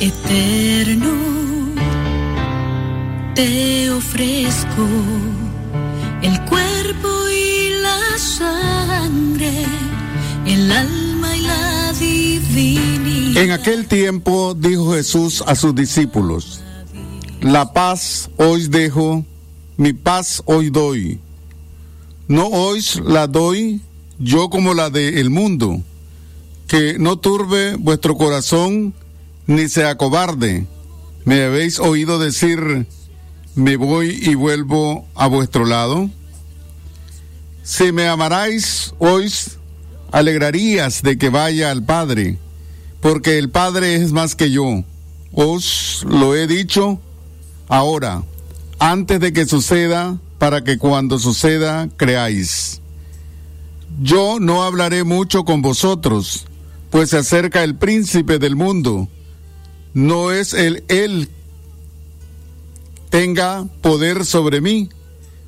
eterno, 0.00 1.12
te 3.34 3.90
ofrezco 3.90 4.86
el 6.22 6.40
cuerpo 6.44 7.08
y 7.28 7.70
la 7.82 8.18
sangre, 8.18 9.64
el 10.46 10.70
alma 10.70 11.36
y 11.36 11.40
la 11.42 11.92
divinidad. 11.92 13.42
En 13.42 13.50
aquel 13.50 13.86
tiempo 13.86 14.54
dijo 14.54 14.92
Jesús 14.92 15.42
a 15.46 15.54
sus 15.54 15.74
discípulos, 15.74 16.60
la 17.40 17.72
paz 17.72 18.30
hoy 18.36 18.68
dejo, 18.68 19.24
mi 19.76 19.92
paz 19.92 20.42
hoy 20.46 20.70
doy. 20.70 21.20
No 22.28 22.46
hoy 22.46 22.84
la 23.04 23.28
doy 23.28 23.80
yo 24.18 24.50
como 24.50 24.74
la 24.74 24.90
del 24.90 25.30
mundo, 25.30 25.80
que 26.66 26.98
no 26.98 27.18
turbe 27.18 27.76
vuestro 27.76 28.16
corazón 28.16 28.94
ni 29.46 29.68
sea 29.68 29.96
cobarde. 29.96 30.66
Me 31.24 31.42
habéis 31.42 31.78
oído 31.80 32.18
decir, 32.18 32.86
me 33.54 33.76
voy 33.76 34.18
y 34.22 34.34
vuelvo 34.34 35.06
a 35.14 35.26
vuestro 35.26 35.64
lado. 35.64 36.10
Si 37.62 37.90
me 37.90 38.06
amarais 38.08 38.94
hoy, 38.98 39.32
alegrarías 40.12 41.02
de 41.02 41.18
que 41.18 41.30
vaya 41.30 41.70
al 41.70 41.84
Padre, 41.84 42.38
porque 43.00 43.38
el 43.38 43.50
Padre 43.50 43.96
es 43.96 44.12
más 44.12 44.36
que 44.36 44.50
yo. 44.50 44.84
Os 45.32 46.04
lo 46.08 46.34
he 46.34 46.46
dicho 46.46 47.00
ahora, 47.68 48.22
antes 48.78 49.20
de 49.20 49.32
que 49.32 49.46
suceda, 49.46 50.18
para 50.38 50.62
que 50.62 50.78
cuando 50.78 51.18
suceda 51.18 51.88
creáis. 51.96 52.80
Yo 54.00 54.38
no 54.38 54.62
hablaré 54.62 55.04
mucho 55.04 55.44
con 55.44 55.62
vosotros, 55.62 56.46
pues 56.90 57.10
se 57.10 57.18
acerca 57.18 57.64
el 57.64 57.76
príncipe 57.76 58.38
del 58.38 58.54
mundo. 58.54 59.08
No 59.96 60.30
es 60.30 60.52
el 60.52 60.84
él 60.88 61.30
tenga 63.08 63.64
poder 63.80 64.26
sobre 64.26 64.60
mí, 64.60 64.90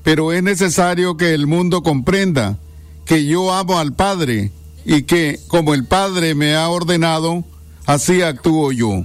pero 0.02 0.32
es 0.32 0.42
necesario 0.42 1.18
que 1.18 1.34
el 1.34 1.46
mundo 1.46 1.82
comprenda 1.82 2.56
que 3.04 3.26
yo 3.26 3.52
amo 3.52 3.78
al 3.78 3.92
Padre 3.92 4.50
y 4.86 5.02
que 5.02 5.38
como 5.48 5.74
el 5.74 5.84
Padre 5.84 6.34
me 6.34 6.56
ha 6.56 6.66
ordenado, 6.70 7.44
así 7.84 8.22
actúo 8.22 8.72
yo. 8.72 9.04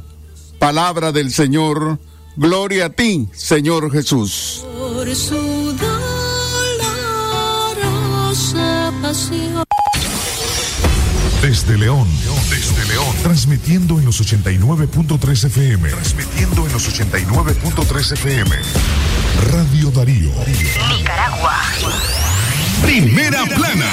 Palabra 0.59 1.11
del 1.11 1.29
Señor, 1.33 1.99
gloria 2.37 2.85
a 2.85 2.89
ti, 2.91 3.27
Señor 3.33 3.91
Jesús. 3.91 4.63
Por 4.77 5.13
su 5.13 5.75
dolorosa 8.15 8.93
pasión. 9.01 9.65
Desde 11.41 11.77
León, 11.77 12.07
León, 12.93 13.15
transmitiendo 13.23 13.97
en 13.97 14.05
los 14.05 14.21
89.3 14.21 15.45
FM, 15.45 15.89
transmitiendo 15.89 16.67
en 16.67 16.73
los 16.73 16.87
89.3 16.87 18.13
FM. 18.13 18.55
Radio 19.51 19.89
Darío. 19.89 20.31
Nicaragua. 20.95 21.59
Primera 22.83 23.45
plana. 23.45 23.89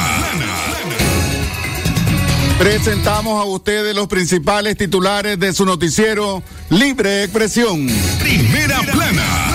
Presentamos 2.59 3.41
a 3.41 3.45
ustedes 3.45 3.95
los 3.95 4.07
principales 4.07 4.77
titulares 4.77 5.41
de 5.41 5.55
su 5.55 5.65
noticiero 5.65 6.43
Libre 6.69 7.25
Expresión. 7.25 7.89
Primera 8.21 8.81
plana. 8.83 9.50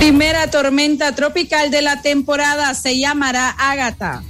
Primera 0.00 0.50
tormenta 0.50 1.14
tropical 1.14 1.70
de 1.70 1.82
la 1.82 2.00
temporada 2.00 2.72
se 2.72 2.98
llamará 2.98 3.50
Ágata. 3.50 4.22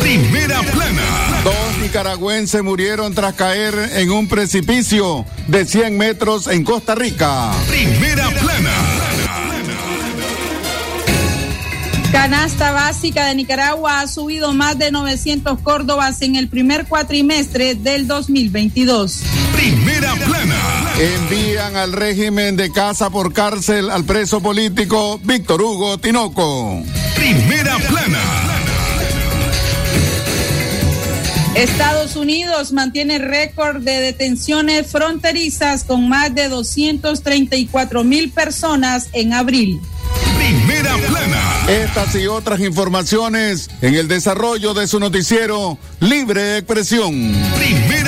Primera 0.00 0.62
plana. 0.62 1.40
Dos 1.42 1.78
nicaragüenses 1.82 2.62
murieron 2.62 3.12
tras 3.14 3.34
caer 3.34 3.74
en 3.94 4.12
un 4.12 4.28
precipicio 4.28 5.26
de 5.48 5.66
100 5.66 5.98
metros 5.98 6.46
en 6.46 6.62
Costa 6.62 6.94
Rica. 6.94 7.50
Primera 7.66 8.30
plana. 8.30 8.74
Canasta 12.12 12.70
básica 12.70 13.26
de 13.26 13.34
Nicaragua 13.34 14.00
ha 14.00 14.06
subido 14.06 14.54
más 14.54 14.78
de 14.78 14.92
900 14.92 15.58
córdobas 15.62 16.22
en 16.22 16.36
el 16.36 16.46
primer 16.46 16.86
cuatrimestre 16.86 17.74
del 17.74 18.06
2022. 18.06 19.20
Envían 20.98 21.76
al 21.76 21.92
régimen 21.92 22.56
de 22.56 22.72
casa 22.72 23.08
por 23.08 23.32
cárcel 23.32 23.88
al 23.88 24.04
preso 24.04 24.40
político 24.40 25.20
Víctor 25.22 25.62
Hugo 25.62 25.96
Tinoco. 25.98 26.82
Primera 27.14 27.76
plana. 27.88 28.18
Estados 31.54 32.16
Unidos 32.16 32.72
mantiene 32.72 33.18
récord 33.18 33.80
de 33.82 34.00
detenciones 34.00 34.90
fronterizas 34.90 35.84
con 35.84 36.08
más 36.08 36.34
de 36.34 36.48
234 36.48 38.02
mil 38.02 38.30
personas 38.30 39.08
en 39.12 39.34
abril. 39.34 39.80
Primera 40.36 40.96
plana. 40.96 41.42
Estas 41.68 42.14
y 42.16 42.26
otras 42.26 42.58
informaciones 42.60 43.70
en 43.82 43.94
el 43.94 44.08
desarrollo 44.08 44.74
de 44.74 44.88
su 44.88 44.98
noticiero 44.98 45.78
Libre 46.00 46.58
Expresión. 46.58 47.12
Primera 47.56 48.07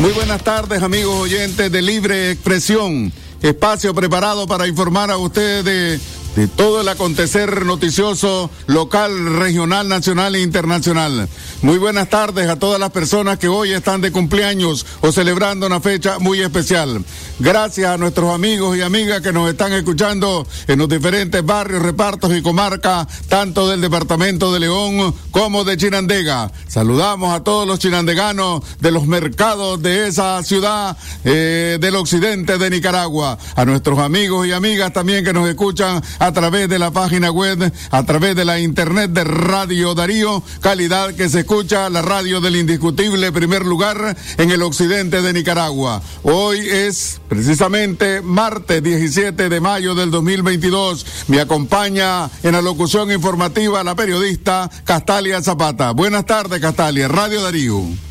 Muy 0.00 0.12
buenas 0.12 0.42
tardes, 0.42 0.82
amigos 0.82 1.14
oyentes 1.14 1.70
de 1.70 1.82
Libre 1.82 2.30
Expresión. 2.30 3.12
Espacio 3.42 3.94
preparado 3.94 4.46
para 4.46 4.66
informar 4.66 5.10
a 5.10 5.18
ustedes 5.18 5.62
de, 5.62 6.00
de 6.36 6.46
todo 6.48 6.80
el 6.80 6.88
acontecer 6.88 7.64
noticioso 7.64 8.50
local, 8.66 9.36
regional, 9.36 9.88
nacional 9.88 10.34
e 10.36 10.42
internacional. 10.42 11.28
Muy 11.62 11.78
buenas 11.78 12.08
tardes 12.08 12.48
a 12.48 12.58
todas 12.58 12.78
las 12.78 12.90
personas 12.90 13.38
que 13.38 13.48
hoy 13.48 13.72
están 13.72 14.00
de 14.00 14.12
cumpleaños 14.12 14.86
o 15.00 15.12
celebrando 15.12 15.66
una 15.66 15.80
fecha 15.80 16.18
muy 16.18 16.40
especial. 16.40 17.04
Gracias 17.38 17.90
a 17.90 17.98
nuestros 17.98 18.34
amigos 18.34 18.76
y 18.76 18.82
amigas 18.82 19.20
que 19.20 19.32
nos 19.32 19.50
están 19.50 19.72
escuchando 19.72 20.46
en 20.68 20.78
los 20.78 20.88
diferentes 20.88 21.44
barrios, 21.44 21.82
repartos 21.82 22.32
y 22.34 22.42
comarcas, 22.42 23.06
tanto 23.28 23.68
del 23.68 23.80
departamento 23.80 24.52
de 24.52 24.60
León 24.60 25.14
como 25.30 25.64
de 25.64 25.76
Chinandega. 25.76 26.52
Saludamos 26.68 27.34
a 27.34 27.42
todos 27.42 27.66
los 27.66 27.78
chinandeganos 27.78 28.62
de 28.80 28.90
los 28.90 29.06
mercados 29.06 29.82
de 29.82 30.08
esa 30.08 30.42
ciudad 30.42 30.96
eh, 31.24 31.78
del 31.80 31.96
occidente 31.96 32.58
de 32.58 32.70
Nicaragua. 32.70 33.38
A 33.56 33.64
nuestros 33.64 33.98
amigos 33.98 34.46
y 34.46 34.52
amigas 34.52 34.92
también 34.92 35.24
que 35.24 35.32
nos 35.32 35.48
escuchan 35.48 36.02
a 36.20 36.32
través 36.32 36.68
de 36.68 36.78
la 36.78 36.92
página 36.92 37.32
web, 37.32 37.72
a 37.90 38.02
través 38.04 38.36
de 38.36 38.44
la 38.44 38.60
internet 38.60 39.10
de 39.10 39.24
Radio 39.24 39.94
Darío, 39.94 40.42
calidad 40.60 41.14
que 41.14 41.28
se 41.28 41.40
escucha 41.40 41.90
la 41.90 42.02
radio 42.02 42.40
del 42.40 42.56
indiscutible 42.56 43.32
primer 43.32 43.64
lugar 43.64 44.16
en 44.36 44.50
el 44.50 44.62
occidente 44.62 45.22
de 45.22 45.32
Nicaragua. 45.32 46.02
Hoy 46.22 46.58
es 46.60 47.20
precisamente 47.28 48.20
martes 48.20 48.82
17 48.82 49.48
de 49.48 49.60
mayo 49.60 49.94
del 49.94 50.10
2022. 50.10 51.06
Me 51.28 51.40
acompaña 51.40 52.30
en 52.42 52.52
la 52.52 52.60
locución 52.60 53.10
informativa 53.10 53.82
la 53.82 53.94
periodista 53.94 54.70
Castalia 54.84 55.42
Zapata. 55.42 55.92
Buenas 55.92 56.26
tardes, 56.26 56.60
Castalia, 56.60 57.08
Radio 57.08 57.42
Darío. 57.42 58.09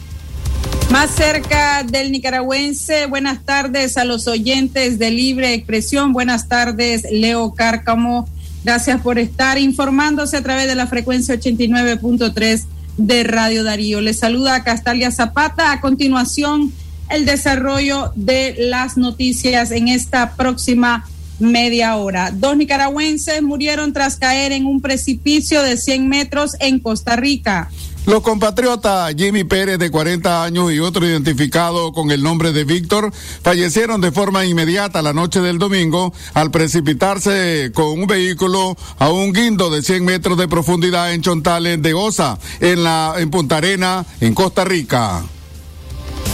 Más 0.90 1.12
cerca 1.12 1.84
del 1.84 2.12
nicaragüense, 2.12 3.06
buenas 3.06 3.46
tardes 3.46 3.96
a 3.98 4.06
los 4.06 4.28
oyentes 4.28 4.98
de 4.98 5.12
Libre 5.12 5.54
Expresión. 5.54 6.14
Buenas 6.14 6.48
tardes, 6.48 7.04
Leo 7.12 7.54
Cárcamo. 7.54 8.28
Gracias 8.64 9.00
por 9.02 9.20
estar 9.20 9.60
informándose 9.60 10.38
a 10.38 10.42
través 10.42 10.68
de 10.68 10.76
la 10.76 10.88
frecuencia 10.88 11.36
89.3 11.36 12.66
de 12.98 13.24
Radio 13.24 13.64
Darío. 13.64 14.02
Les 14.02 14.18
saluda 14.18 14.64
Castalia 14.64 15.12
Zapata. 15.12 15.72
A 15.72 15.80
continuación, 15.80 16.74
el 17.10 17.26
desarrollo 17.26 18.12
de 18.16 18.56
las 18.58 18.98
noticias 18.98 19.72
en 19.72 19.90
esta 19.90 20.36
próxima 20.36 21.06
media 21.40 21.96
hora. 21.96 22.32
Dos 22.32 22.58
nicaragüenses 22.58 23.42
murieron 23.42 23.94
tras 23.94 24.18
caer 24.18 24.52
en 24.52 24.66
un 24.66 24.82
precipicio 24.82 25.62
de 25.62 25.78
100 25.78 26.10
metros 26.10 26.56
en 26.60 26.80
Costa 26.80 27.16
Rica. 27.16 27.70
Los 28.10 28.24
compatriotas 28.24 29.14
Jimmy 29.16 29.44
Pérez, 29.44 29.78
de 29.78 29.92
40 29.92 30.44
años, 30.44 30.74
y 30.74 30.80
otro 30.80 31.06
identificado 31.06 31.92
con 31.92 32.10
el 32.10 32.24
nombre 32.24 32.52
de 32.52 32.64
Víctor, 32.64 33.14
fallecieron 33.44 34.02
de 34.02 34.12
forma 34.12 34.46
inmediata 34.46 35.04
la 35.04 35.14
noche 35.14 35.42
del 35.42 35.60
domingo 35.60 36.12
al 36.34 36.50
precipitarse 36.50 37.72
con 37.72 38.00
un 38.00 38.08
vehículo 38.08 38.76
a 38.98 39.12
un 39.12 39.32
guindo 39.32 39.70
de 39.70 39.84
100 39.84 40.04
metros 40.04 40.40
de 40.40 40.48
profundidad 40.48 41.14
en 41.14 41.22
Chontales 41.22 41.84
de 41.84 41.94
Osa, 41.94 42.40
en, 42.60 42.84
la, 42.84 43.14
en 43.20 43.30
Punta 43.30 43.58
Arena, 43.58 44.04
en 44.22 44.34
Costa 44.34 44.66
Rica. 44.66 45.22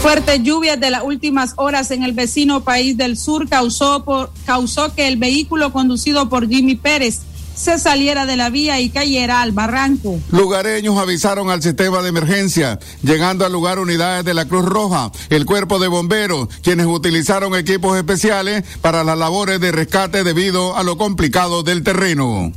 Fuertes 0.01 0.43
lluvias 0.43 0.79
de 0.79 0.91
las 0.91 1.03
últimas 1.03 1.55
horas 1.57 1.91
en 1.91 2.03
el 2.03 2.13
vecino 2.13 2.63
país 2.63 2.95
del 2.95 3.17
sur 3.17 3.49
causó, 3.49 4.05
por, 4.05 4.31
causó 4.45 4.95
que 4.95 5.09
el 5.09 5.17
vehículo 5.17 5.73
conducido 5.73 6.29
por 6.29 6.47
Jimmy 6.47 6.75
Pérez 6.75 7.19
se 7.55 7.79
saliera 7.79 8.25
de 8.25 8.35
la 8.35 8.49
vía 8.49 8.79
y 8.79 8.89
cayera 8.89 9.41
al 9.41 9.51
barranco. 9.51 10.19
Lugareños 10.31 10.97
avisaron 10.97 11.49
al 11.49 11.63
sistema 11.63 12.01
de 12.01 12.09
emergencia, 12.09 12.79
llegando 13.01 13.45
al 13.45 13.51
lugar 13.51 13.79
unidades 13.79 14.25
de 14.25 14.33
la 14.33 14.45
Cruz 14.45 14.65
Roja, 14.65 15.11
el 15.29 15.45
cuerpo 15.45 15.79
de 15.79 15.87
bomberos, 15.87 16.49
quienes 16.61 16.85
utilizaron 16.85 17.55
equipos 17.55 17.97
especiales 17.97 18.63
para 18.81 19.03
las 19.03 19.17
labores 19.17 19.59
de 19.59 19.71
rescate 19.71 20.23
debido 20.23 20.75
a 20.75 20.83
lo 20.83 20.97
complicado 20.97 21.63
del 21.63 21.83
terreno. 21.83 22.51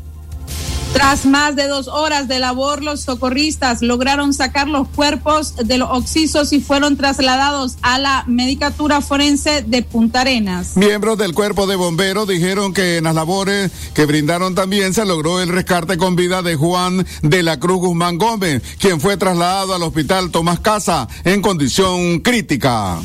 Tras 0.93 1.27
más 1.27 1.55
de 1.55 1.69
dos 1.69 1.87
horas 1.87 2.29
de 2.29 2.39
labor, 2.39 2.83
los 2.83 3.03
socorristas 3.03 3.83
lograron 3.83 4.33
sacar 4.33 4.69
los 4.69 4.89
cuerpos 4.89 5.55
de 5.57 5.79
los 5.79 5.91
oxisos 5.91 6.53
y 6.53 6.61
fueron 6.61 6.97
trasladados 6.97 7.77
a 7.83 7.99
la 7.99 8.25
medicatura 8.27 9.01
forense 9.01 9.63
de 9.63 9.83
Punta 9.83 10.23
Arenas. 10.23 10.77
Miembros 10.77 11.19
del 11.19 11.35
cuerpo 11.35 11.67
de 11.67 11.77
bomberos 11.77 12.27
dijeron 12.27 12.73
que 12.73 12.97
en 12.97 13.05
las 13.05 13.15
labores 13.15 13.71
que 13.95 14.07
brindaron 14.07 14.55
también 14.55 14.95
se 14.95 15.05
logró 15.05 15.41
el 15.41 15.49
rescate 15.49 15.99
con 15.99 16.17
vida 16.17 16.43
de 16.43 16.57
Juan 16.57 17.07
de 17.23 17.43
la 17.43 17.61
Cruz 17.61 17.79
Guzmán 17.79 18.19
Gómez, 18.19 18.63
quien 18.79 19.01
fue 19.01 19.17
trasladado 19.17 19.75
al 19.75 19.83
hospital 19.83 20.31
Tomás 20.31 20.61
Casa 20.61 21.07
en 21.25 21.43
condición 21.43 22.21
crítica. 22.21 22.99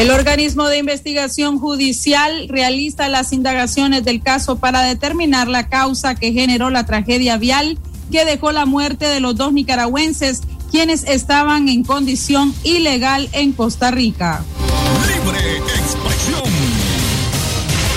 El 0.00 0.10
organismo 0.10 0.66
de 0.66 0.78
investigación 0.78 1.58
judicial 1.58 2.48
realiza 2.48 3.10
las 3.10 3.34
indagaciones 3.34 4.02
del 4.02 4.22
caso 4.22 4.56
para 4.56 4.80
determinar 4.80 5.46
la 5.46 5.68
causa 5.68 6.14
que 6.14 6.32
generó 6.32 6.70
la 6.70 6.86
tragedia 6.86 7.36
vial 7.36 7.78
que 8.10 8.24
dejó 8.24 8.50
la 8.50 8.64
muerte 8.64 9.04
de 9.04 9.20
los 9.20 9.36
dos 9.36 9.52
nicaragüenses 9.52 10.40
quienes 10.70 11.04
estaban 11.04 11.68
en 11.68 11.84
condición 11.84 12.54
ilegal 12.62 13.28
en 13.32 13.52
Costa 13.52 13.90
Rica. 13.90 14.42
Libre 15.06 15.58
expresión. 15.58 16.44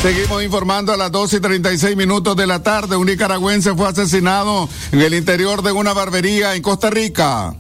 Seguimos 0.02 0.44
informando 0.44 0.92
a 0.92 0.98
las 0.98 1.10
12 1.10 1.38
y 1.38 1.40
36 1.40 1.96
minutos 1.96 2.36
de 2.36 2.48
la 2.48 2.62
tarde. 2.62 2.98
Un 2.98 3.08
nicaragüense 3.08 3.74
fue 3.76 3.88
asesinado 3.88 4.68
en 4.92 5.00
el 5.00 5.14
interior 5.14 5.62
de 5.62 5.72
una 5.72 5.94
barbería 5.94 6.54
en 6.54 6.64
Costa 6.64 6.90
Rica. 6.90 7.56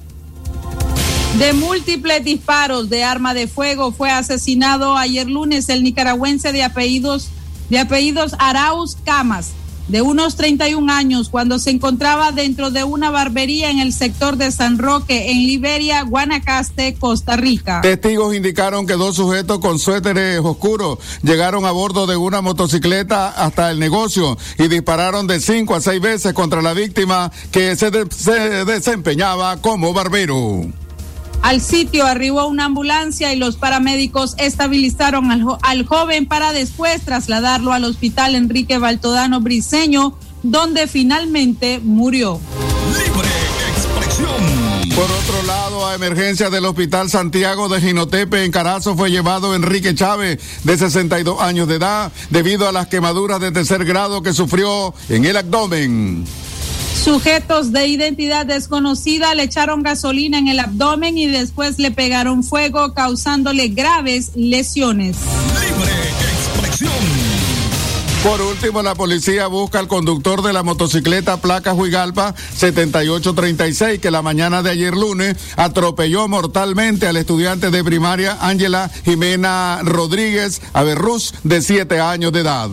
De 1.37 1.51
múltiples 1.51 2.23
disparos 2.23 2.89
de 2.89 3.03
arma 3.03 3.33
de 3.33 3.47
fuego 3.47 3.91
fue 3.91 4.11
asesinado 4.11 4.95
ayer 4.95 5.27
lunes 5.27 5.67
el 5.67 5.83
nicaragüense 5.83 6.51
de 6.51 6.63
apellidos 6.63 7.29
de 7.71 7.79
apellidos 7.79 8.35
Arauz 8.37 8.95
Camas, 9.03 9.49
de 9.87 10.03
unos 10.03 10.35
31 10.35 10.93
años, 10.93 11.29
cuando 11.29 11.57
se 11.57 11.71
encontraba 11.71 12.31
dentro 12.31 12.69
de 12.69 12.83
una 12.83 13.09
barbería 13.09 13.71
en 13.71 13.79
el 13.79 13.93
sector 13.93 14.37
de 14.37 14.51
San 14.51 14.77
Roque, 14.77 15.31
en 15.31 15.47
Liberia, 15.47 16.03
Guanacaste, 16.03 16.93
Costa 16.99 17.35
Rica. 17.35 17.81
Testigos 17.81 18.35
indicaron 18.35 18.85
que 18.85 18.93
dos 18.93 19.15
sujetos 19.15 19.57
con 19.57 19.79
suéteres 19.79 20.39
oscuros 20.39 20.99
llegaron 21.23 21.65
a 21.65 21.71
bordo 21.71 22.05
de 22.05 22.15
una 22.15 22.41
motocicleta 22.41 23.29
hasta 23.29 23.71
el 23.71 23.79
negocio 23.79 24.37
y 24.59 24.67
dispararon 24.67 25.25
de 25.25 25.39
cinco 25.39 25.73
a 25.73 25.81
seis 25.81 25.99
veces 25.99 26.33
contra 26.33 26.61
la 26.61 26.73
víctima 26.73 27.31
que 27.51 27.75
se, 27.75 27.89
se 28.11 28.65
desempeñaba 28.65 29.57
como 29.61 29.93
barbero. 29.93 30.82
Al 31.43 31.59
sitio 31.61 32.05
arribó 32.05 32.47
una 32.47 32.65
ambulancia 32.65 33.33
y 33.33 33.35
los 33.37 33.57
paramédicos 33.57 34.33
estabilizaron 34.37 35.29
al, 35.29 35.43
jo- 35.43 35.57
al 35.61 35.85
joven 35.85 36.25
para 36.25 36.53
después 36.53 37.01
trasladarlo 37.03 37.73
al 37.73 37.83
hospital 37.83 38.35
Enrique 38.35 38.77
Baltodano 38.77 39.41
Briceño, 39.41 40.17
donde 40.41 40.87
finalmente 40.87 41.79
murió. 41.83 42.39
Libre 42.87 43.27
expresión. 43.75 44.89
Por 44.95 45.11
otro 45.11 45.43
lado, 45.45 45.85
a 45.85 45.95
emergencia 45.95 46.49
del 46.49 46.65
Hospital 46.65 47.09
Santiago 47.09 47.67
de 47.67 47.81
Ginotepe 47.81 48.43
en 48.45 48.51
Carazo 48.51 48.95
fue 48.95 49.09
llevado 49.11 49.53
Enrique 49.55 49.93
Chávez, 49.95 50.39
de 50.63 50.77
62 50.77 51.41
años 51.41 51.67
de 51.67 51.75
edad, 51.75 52.11
debido 52.29 52.69
a 52.69 52.71
las 52.71 52.87
quemaduras 52.87 53.39
de 53.41 53.51
tercer 53.51 53.83
grado 53.85 54.21
que 54.23 54.31
sufrió 54.33 54.93
en 55.09 55.25
el 55.25 55.35
abdomen. 55.37 56.25
Sujetos 56.93 57.71
de 57.71 57.87
identidad 57.87 58.45
desconocida 58.45 59.35
le 59.35 59.43
echaron 59.43 59.83
gasolina 59.83 60.37
en 60.37 60.47
el 60.47 60.59
abdomen 60.59 61.17
y 61.17 61.27
después 61.27 61.79
le 61.79 61.91
pegaron 61.91 62.43
fuego 62.43 62.93
causándole 62.93 63.69
graves 63.69 64.31
lesiones. 64.35 65.17
Libre 65.59 65.91
expresión. 66.33 67.33
Por 68.23 68.41
último, 68.41 68.81
la 68.81 68.95
policía 68.95 69.47
busca 69.47 69.79
al 69.79 69.89
conductor 69.89 70.43
de 70.43 70.53
la 70.53 70.63
motocicleta 70.63 71.41
placa 71.41 71.73
Huigalpa 71.73 72.33
7836 72.55 73.99
que 73.99 74.11
la 74.11 74.21
mañana 74.21 74.63
de 74.63 74.69
ayer 74.69 74.93
lunes 74.93 75.35
atropelló 75.57 76.29
mortalmente 76.29 77.05
al 77.05 77.17
estudiante 77.17 77.69
de 77.69 77.83
primaria 77.83 78.37
Ángela 78.39 78.89
Jimena 79.03 79.81
Rodríguez 79.83 80.61
Averruz 80.71 81.33
de 81.43 81.61
7 81.61 81.99
años 81.99 82.31
de 82.31 82.39
edad. 82.39 82.69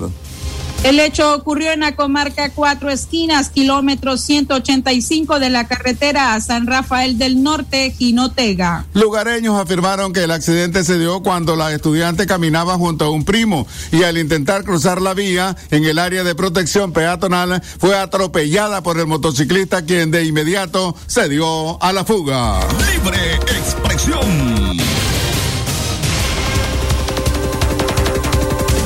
El 0.83 0.99
hecho 0.99 1.35
ocurrió 1.35 1.73
en 1.73 1.81
la 1.81 1.95
comarca 1.95 2.51
Cuatro 2.55 2.89
Esquinas, 2.89 3.51
kilómetro 3.51 4.17
185 4.17 5.39
de 5.39 5.51
la 5.51 5.69
carretera 5.69 6.33
a 6.33 6.41
San 6.41 6.67
Rafael 6.67 7.19
del 7.19 7.43
Norte, 7.43 7.91
Jinotega. 7.91 8.87
Lugareños 8.95 9.61
afirmaron 9.61 10.15
que 10.15 10.25
el 10.25 10.31
accidente 10.31 10.83
se 10.83 10.99
dio 10.99 11.23
cuando 11.23 11.55
la 11.55 11.71
estudiante 11.75 12.27
caminaba 12.27 12.79
junto 12.79 13.05
a 13.05 13.11
un 13.11 13.27
primo 13.27 13.67
y 13.93 14.05
al 14.05 14.17
intentar 14.17 14.65
cruzar 14.65 15.03
la 15.03 15.13
vía 15.13 15.55
en 15.71 15.85
el 15.85 15.99
área 15.99 16.25
de 16.25 16.35
protección 16.35 16.93
peatonal 16.93 17.63
fue 17.79 17.99
atropellada 17.99 18.83
por 18.83 18.99
el 18.99 19.07
motociclista 19.07 19.85
quien 19.85 20.11
de 20.11 20.25
inmediato 20.25 20.97
se 21.07 21.29
dio 21.29 21.81
a 21.83 21.93
la 21.93 22.07
fuga. 22.07 22.59
Libre 22.91 23.35
expresión. 23.35 24.60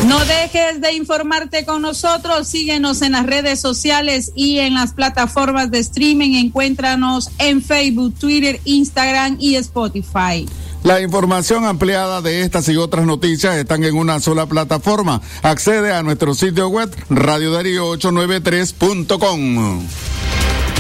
No 0.07 0.25
dejes 0.25 0.81
de 0.81 0.93
informarte 0.93 1.65
con 1.65 1.81
nosotros, 1.81 2.47
síguenos 2.47 3.01
en 3.01 3.13
las 3.13 3.25
redes 3.25 3.59
sociales 3.61 4.33
y 4.35 4.59
en 4.59 4.75
las 4.75 4.93
plataformas 4.93 5.71
de 5.71 5.79
streaming, 5.79 6.35
encuéntranos 6.35 7.31
en 7.39 7.63
Facebook, 7.63 8.13
Twitter, 8.19 8.61
Instagram 8.65 9.39
y 9.41 9.55
Spotify. 9.57 10.47
La 10.83 11.01
información 11.01 11.65
ampliada 11.65 12.21
de 12.21 12.43
estas 12.43 12.69
y 12.69 12.77
otras 12.77 13.07
noticias 13.07 13.57
están 13.57 13.83
en 13.85 13.97
una 13.97 14.21
sola 14.21 14.45
plataforma. 14.45 15.23
Accede 15.43 15.95
a 15.95 16.03
nuestro 16.03 16.35
sitio 16.35 16.69
web 16.69 16.95
radiodarío893.com. 17.09 19.87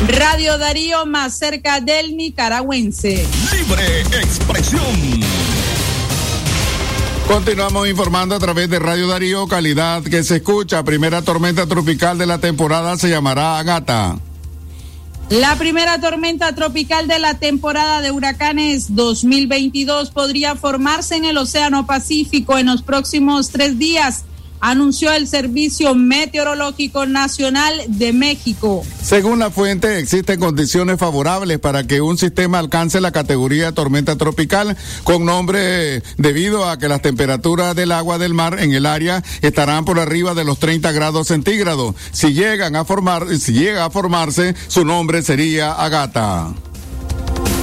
Radio 0.06 0.58
Darío 0.58 1.06
más 1.06 1.38
cerca 1.38 1.80
del 1.80 2.18
nicaragüense. 2.18 3.26
Libre 3.52 4.02
expresión. 4.20 5.22
Continuamos 7.26 7.88
informando 7.88 8.34
a 8.34 8.38
través 8.38 8.68
de 8.68 8.78
Radio 8.78 9.08
Darío, 9.08 9.48
calidad 9.48 10.02
que 10.02 10.22
se 10.22 10.36
escucha. 10.36 10.84
Primera 10.84 11.22
tormenta 11.22 11.66
tropical 11.66 12.18
de 12.18 12.26
la 12.26 12.38
temporada 12.38 12.96
se 12.98 13.08
llamará 13.08 13.58
Agata. 13.58 14.18
La 15.30 15.56
primera 15.56 15.98
tormenta 16.00 16.54
tropical 16.54 17.08
de 17.08 17.18
la 17.18 17.38
temporada 17.38 18.02
de 18.02 18.10
huracanes 18.10 18.94
2022 18.94 20.10
podría 20.10 20.54
formarse 20.54 21.16
en 21.16 21.24
el 21.24 21.38
Océano 21.38 21.86
Pacífico 21.86 22.58
en 22.58 22.66
los 22.66 22.82
próximos 22.82 23.48
tres 23.48 23.78
días, 23.78 24.24
anunció 24.60 25.12
el 25.12 25.28
Servicio 25.28 25.94
Meteorológico 25.94 27.06
Nacional 27.06 27.82
de 27.88 28.12
México. 28.12 28.82
Según 29.02 29.38
la 29.38 29.50
fuente, 29.50 29.98
existen 29.98 30.40
condiciones 30.40 30.98
favorables 30.98 31.58
para 31.58 31.86
que 31.86 32.00
un 32.00 32.18
sistema 32.18 32.58
alcance 32.58 33.00
la 33.00 33.12
categoría 33.12 33.72
tormenta 33.72 34.16
tropical 34.16 34.76
con 35.02 35.24
nombre 35.24 36.02
debido 36.16 36.68
a 36.68 36.78
que 36.78 36.88
las 36.88 37.02
temperaturas 37.02 37.76
del 37.76 37.92
agua 37.92 38.18
del 38.18 38.34
mar 38.34 38.58
en 38.60 38.72
el 38.72 38.86
área 38.86 39.22
estarán 39.42 39.84
por 39.84 39.98
arriba 39.98 40.34
de 40.34 40.44
los 40.44 40.58
30 40.58 40.92
grados 40.92 41.28
centígrados. 41.28 41.94
Si 42.12 42.32
llegan 42.32 42.76
a 42.76 42.84
formar, 42.84 43.26
si 43.38 43.52
llega 43.52 43.84
a 43.84 43.90
formarse, 43.90 44.54
su 44.68 44.84
nombre 44.84 45.22
sería 45.22 45.72
Agata. 45.72 46.54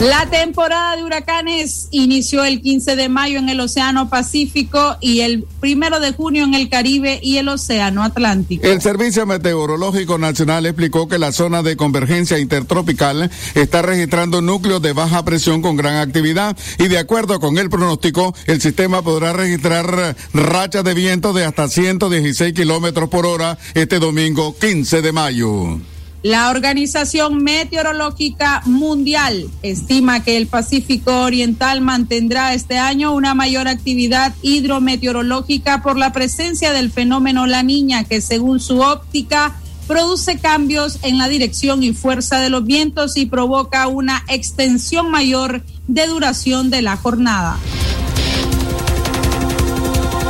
La 0.02 0.28
temporada 0.32 0.96
de 0.96 1.04
huracanes 1.04 1.88
inició 1.92 2.44
el 2.44 2.64
15 2.64 2.96
de 2.96 3.08
mayo 3.08 3.38
en 3.38 3.50
el 3.50 3.60
Océano 3.60 4.10
Pacífico 4.10 4.98
y 5.00 5.20
el 5.20 5.46
primero 5.60 6.00
de 6.00 6.12
junio 6.12 6.44
en 6.44 6.56
el 6.56 6.70
Caribe 6.70 7.20
y 7.22 7.38
el 7.38 7.48
Océano 7.48 8.04
Atlántico. 8.04 8.66
El 8.66 8.82
Servicio 8.82 9.28
Meteorológico 9.28 10.18
Nacional 10.18 10.66
explicó 10.66 11.08
que 11.08 11.20
la 11.20 11.32
zona 11.32 11.62
de 11.62 11.78
convergencia 11.78 12.40
intertropical 12.40 13.30
está 13.54 13.84
registrando 13.84 14.42
núcleos 14.42 14.82
de 14.82 14.94
baja 14.94 15.24
presión 15.24 15.62
con 15.62 15.78
gran 15.78 15.98
actividad 15.98 16.58
y 16.80 16.88
de 16.88 16.98
acuerdo 16.98 17.40
con 17.40 17.60
el 17.60 17.70
pronóstico, 17.70 18.34
el 18.48 18.60
sistema 18.60 19.04
podrá 19.04 19.34
registrar 19.34 20.16
rachas 20.34 20.84
de 20.84 20.96
viento 20.96 21.32
de 21.32 21.46
hasta 21.46 21.68
116 21.68 22.56
kilómetros 22.56 23.08
por 23.08 23.28
hora 23.28 23.60
este 23.76 24.00
domingo 24.00 24.56
15 24.58 25.04
de 25.04 25.12
mayo. 25.12 25.91
La 26.24 26.52
Organización 26.52 27.44
Meteorológica 27.44 28.62
Mundial 28.66 29.50
estima 29.64 30.24
que 30.24 30.38
el 30.38 30.46
Pacífico 30.46 31.22
Oriental 31.22 31.82
mantendrá 31.82 32.54
este 32.54 32.78
año 32.78 33.16
una 33.16 33.34
mayor 33.34 33.68
actividad 33.68 34.36
hidrometeorológica 34.44 35.82
por 35.82 35.98
la 35.98 36.14
presencia 36.14 36.74
del 36.74 36.92
fenómeno 36.92 37.48
La 37.48 37.64
Niña, 37.64 38.04
que 38.04 38.22
según 38.22 38.60
su 38.60 38.82
óptica 38.82 39.56
produce 39.88 40.38
cambios 40.38 41.00
en 41.02 41.18
la 41.18 41.28
dirección 41.28 41.82
y 41.82 41.92
fuerza 41.92 42.40
de 42.40 42.52
los 42.52 42.66
vientos 42.66 43.18
y 43.18 43.26
provoca 43.26 43.88
una 43.88 44.24
extensión 44.28 45.10
mayor 45.10 45.64
de 45.88 46.06
duración 46.06 46.70
de 46.70 46.84
la 46.84 46.98
jornada. 46.98 47.58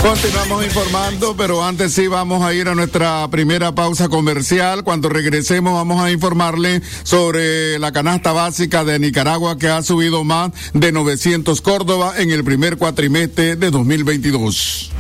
Continuamos 0.01 0.65
informando, 0.65 1.35
pero 1.37 1.63
antes 1.63 1.93
sí 1.93 2.07
vamos 2.07 2.43
a 2.43 2.53
ir 2.55 2.67
a 2.67 2.73
nuestra 2.73 3.27
primera 3.29 3.75
pausa 3.75 4.09
comercial. 4.09 4.83
Cuando 4.83 5.09
regresemos 5.09 5.73
vamos 5.73 6.01
a 6.01 6.09
informarle 6.09 6.81
sobre 7.03 7.77
la 7.77 7.91
canasta 7.91 8.31
básica 8.31 8.83
de 8.83 8.97
Nicaragua 8.97 9.59
que 9.59 9.67
ha 9.67 9.83
subido 9.83 10.23
más 10.23 10.51
de 10.73 10.91
900 10.91 11.61
Córdoba 11.61 12.15
en 12.17 12.31
el 12.31 12.43
primer 12.43 12.77
cuatrimestre 12.77 13.55
de 13.55 13.69
2022. 13.69 14.91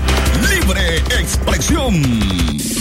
Libre 0.49 0.97
expresión. 1.19 2.80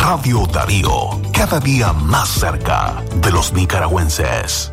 Radio 0.00 0.46
Darío, 0.50 1.20
cada 1.30 1.60
día 1.60 1.92
más 1.92 2.30
cerca 2.30 3.04
de 3.16 3.30
los 3.30 3.52
nicaragüenses. 3.52 4.72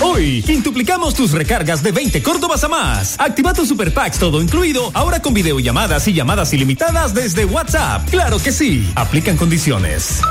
Hoy, 0.00 0.42
quintuplicamos 0.42 1.14
tus 1.14 1.32
recargas 1.32 1.82
de 1.82 1.90
20 1.90 2.22
Córdobas 2.22 2.62
a 2.62 2.68
más. 2.68 3.18
Activa 3.18 3.52
tu 3.52 3.66
Super 3.66 3.92
Packs 3.92 4.18
todo 4.18 4.40
incluido, 4.40 4.92
ahora 4.94 5.20
con 5.20 5.34
videollamadas 5.34 6.06
y 6.06 6.14
llamadas 6.14 6.52
ilimitadas 6.54 7.14
desde 7.14 7.44
WhatsApp. 7.44 8.08
Claro 8.08 8.38
que 8.38 8.52
sí, 8.52 8.90
aplican 8.94 9.36
condiciones. 9.36 10.22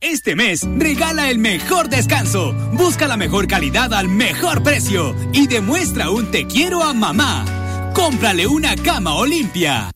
Este 0.00 0.36
mes, 0.36 0.60
regala 0.78 1.30
el 1.30 1.38
mejor 1.38 1.88
descanso, 1.88 2.54
busca 2.72 3.08
la 3.08 3.16
mejor 3.16 3.48
calidad 3.48 3.92
al 3.92 4.08
mejor 4.08 4.62
precio 4.62 5.16
y 5.32 5.48
demuestra 5.48 6.10
un 6.10 6.30
te 6.30 6.46
quiero 6.46 6.84
a 6.84 6.94
mamá. 6.94 7.44
Cómprale 7.92 8.46
una 8.46 8.76
cama 8.76 9.14
Olimpia. 9.14 9.90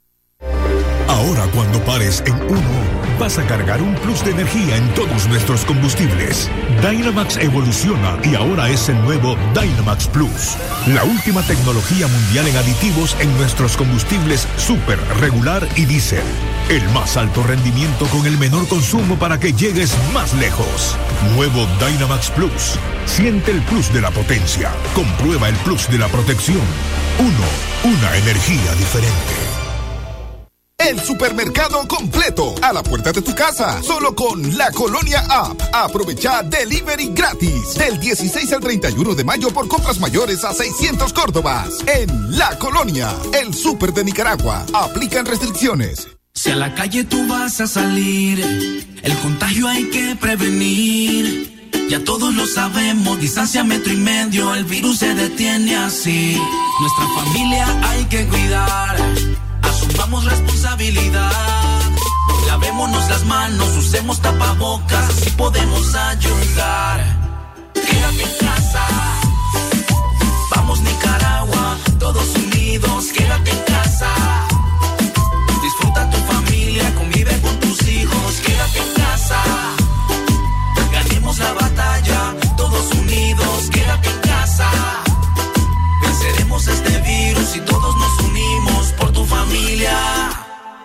Ahora 1.10 1.44
cuando 1.52 1.84
pares 1.84 2.22
en 2.24 2.34
uno, 2.34 2.70
vas 3.18 3.36
a 3.36 3.44
cargar 3.44 3.82
un 3.82 3.96
plus 3.96 4.24
de 4.24 4.30
energía 4.30 4.76
en 4.76 4.88
todos 4.94 5.26
nuestros 5.26 5.64
combustibles. 5.64 6.48
Dynamax 6.80 7.36
evoluciona 7.38 8.16
y 8.22 8.36
ahora 8.36 8.70
es 8.70 8.88
el 8.88 9.02
nuevo 9.02 9.36
Dynamax 9.52 10.06
Plus. 10.06 10.56
La 10.86 11.02
última 11.02 11.42
tecnología 11.42 12.06
mundial 12.06 12.46
en 12.46 12.56
aditivos 12.56 13.16
en 13.18 13.36
nuestros 13.38 13.76
combustibles 13.76 14.46
super, 14.56 15.00
regular 15.18 15.66
y 15.74 15.84
diésel. 15.84 16.22
El 16.68 16.88
más 16.90 17.16
alto 17.16 17.42
rendimiento 17.42 18.06
con 18.06 18.24
el 18.24 18.38
menor 18.38 18.68
consumo 18.68 19.18
para 19.18 19.40
que 19.40 19.52
llegues 19.52 19.92
más 20.14 20.32
lejos. 20.34 20.96
Nuevo 21.34 21.66
Dynamax 21.84 22.30
Plus. 22.30 22.78
Siente 23.06 23.50
el 23.50 23.60
plus 23.62 23.92
de 23.92 24.00
la 24.00 24.12
potencia. 24.12 24.70
Comprueba 24.94 25.48
el 25.48 25.56
plus 25.56 25.90
de 25.90 25.98
la 25.98 26.06
protección. 26.06 26.62
Uno, 27.18 27.96
una 27.96 28.16
energía 28.16 28.72
diferente. 28.76 29.49
El 30.88 30.98
supermercado 30.98 31.86
completo 31.86 32.54
a 32.62 32.72
la 32.72 32.82
puerta 32.82 33.12
de 33.12 33.20
tu 33.20 33.34
casa, 33.34 33.82
solo 33.82 34.14
con 34.14 34.56
la 34.56 34.72
Colonia 34.72 35.22
App. 35.28 35.60
Aprovecha 35.74 36.42
delivery 36.42 37.10
gratis 37.12 37.74
del 37.74 38.00
16 38.00 38.50
al 38.54 38.60
31 38.60 39.14
de 39.14 39.22
mayo 39.22 39.50
por 39.50 39.68
compras 39.68 40.00
mayores 40.00 40.42
a 40.42 40.54
600 40.54 41.12
Córdobas. 41.12 41.84
En 41.86 42.38
La 42.38 42.58
Colonia, 42.58 43.14
el 43.38 43.52
super 43.52 43.92
de 43.92 44.04
Nicaragua. 44.04 44.64
Aplican 44.72 45.26
restricciones. 45.26 46.08
Si 46.32 46.50
a 46.50 46.56
la 46.56 46.74
calle 46.74 47.04
tú 47.04 47.28
vas 47.28 47.60
a 47.60 47.66
salir, 47.66 48.40
el 49.02 49.18
contagio 49.18 49.68
hay 49.68 49.90
que 49.90 50.16
prevenir. 50.16 51.70
Ya 51.90 52.02
todos 52.02 52.34
lo 52.34 52.46
sabemos, 52.46 53.20
distancia 53.20 53.64
metro 53.64 53.92
y 53.92 53.98
medio, 53.98 54.54
el 54.54 54.64
virus 54.64 55.00
se 55.00 55.14
detiene 55.14 55.76
así. 55.76 56.40
Nuestra 56.80 57.22
familia 57.22 57.66
hay 57.90 58.04
que 58.06 58.26
cuidar 58.26 58.96
asumamos 59.62 60.24
responsabilidad. 60.24 61.32
Lavémonos 62.46 63.08
las 63.08 63.24
manos, 63.24 63.68
usemos 63.76 64.20
tapabocas, 64.20 65.08
así 65.10 65.30
podemos 65.30 65.94
ayudar. 65.94 67.00
Quédate 67.74 68.22
en 68.22 68.46
casa. 68.46 68.86
Vamos 70.54 70.80
Nicaragua, 70.80 71.78
todos 71.98 72.28
unidos, 72.36 73.06
quédate 73.16 73.50
en 73.50 73.62
casa. 73.64 74.08
Disfruta 75.62 76.10
tu 76.10 76.18
familia, 76.32 76.94
convive 76.94 77.40
con 77.40 77.58
tus 77.60 77.86
hijos, 77.88 78.40
quédate 78.44 78.78
en 78.78 78.94
casa. 78.94 79.42
Ganemos 80.92 81.38
la 81.38 81.52
batalla, 81.52 82.34
todos 82.56 82.92
unidos, 82.94 83.70
quédate 83.70 83.89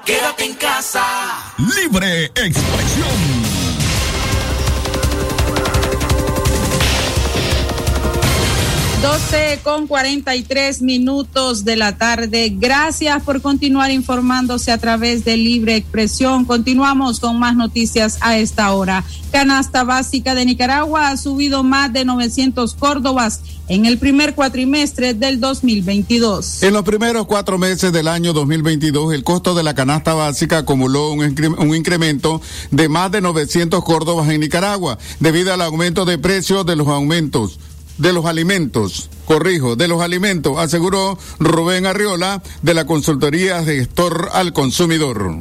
Quédate 0.06 0.46
en 0.46 0.54
casa. 0.54 1.04
Libre 1.58 2.26
expresión. 2.36 3.45
12 9.06 9.60
con 9.62 9.86
43 9.86 10.82
minutos 10.82 11.64
de 11.64 11.76
la 11.76 11.96
tarde. 11.96 12.52
Gracias 12.58 13.22
por 13.22 13.40
continuar 13.40 13.92
informándose 13.92 14.72
a 14.72 14.80
través 14.80 15.24
de 15.24 15.38
Libre 15.38 15.76
Expresión. 15.76 16.44
Continuamos 16.44 17.20
con 17.20 17.38
más 17.38 17.56
noticias 17.56 18.18
a 18.22 18.36
esta 18.40 18.74
hora. 18.74 19.04
Canasta 19.32 19.84
básica 19.84 20.34
de 20.34 20.46
Nicaragua 20.46 21.10
ha 21.10 21.18
subido 21.18 21.64
más 21.64 21.94
de 21.94 22.04
900 22.04 22.74
córdobas 22.74 23.42
en 23.68 23.86
el 23.86 24.00
primer 24.00 24.34
cuatrimestre 24.34 25.14
del 25.14 25.40
2022. 25.40 26.64
En 26.64 26.74
los 26.74 26.84
primeros 26.84 27.28
cuatro 27.28 27.60
meses 27.60 27.94
del 27.94 28.08
año 28.08 28.34
2022, 28.34 29.14
el 29.14 29.24
costo 29.24 29.54
de 29.54 29.62
la 29.62 29.76
canasta 29.76 30.16
básica 30.16 30.58
acumuló 30.58 31.12
un, 31.12 31.76
incremento 31.76 32.42
de 32.72 32.90
más 32.90 33.12
de 33.12 33.22
900 33.22 33.84
córdobas 33.84 34.28
en 34.30 34.42
Nicaragua, 34.42 34.98
debido 35.20 35.54
al 35.54 35.62
aumento 35.62 36.06
de 36.06 36.18
precios 36.18 36.66
de 36.66 36.76
los 36.76 36.88
aumentos 36.88 37.60
de 37.98 38.14
los 38.14 38.26
alimentos, 38.26 39.10
corrijo, 39.26 39.76
de 39.76 39.88
los 39.88 40.02
alimentos, 40.02 40.58
aseguró 40.58 41.18
Rubén 41.40 41.86
Arriola 41.86 42.42
de 42.62 42.74
la 42.74 42.86
consultoría 42.86 43.64
gestor 43.64 44.30
al 44.34 44.54
consumidor. 44.54 45.40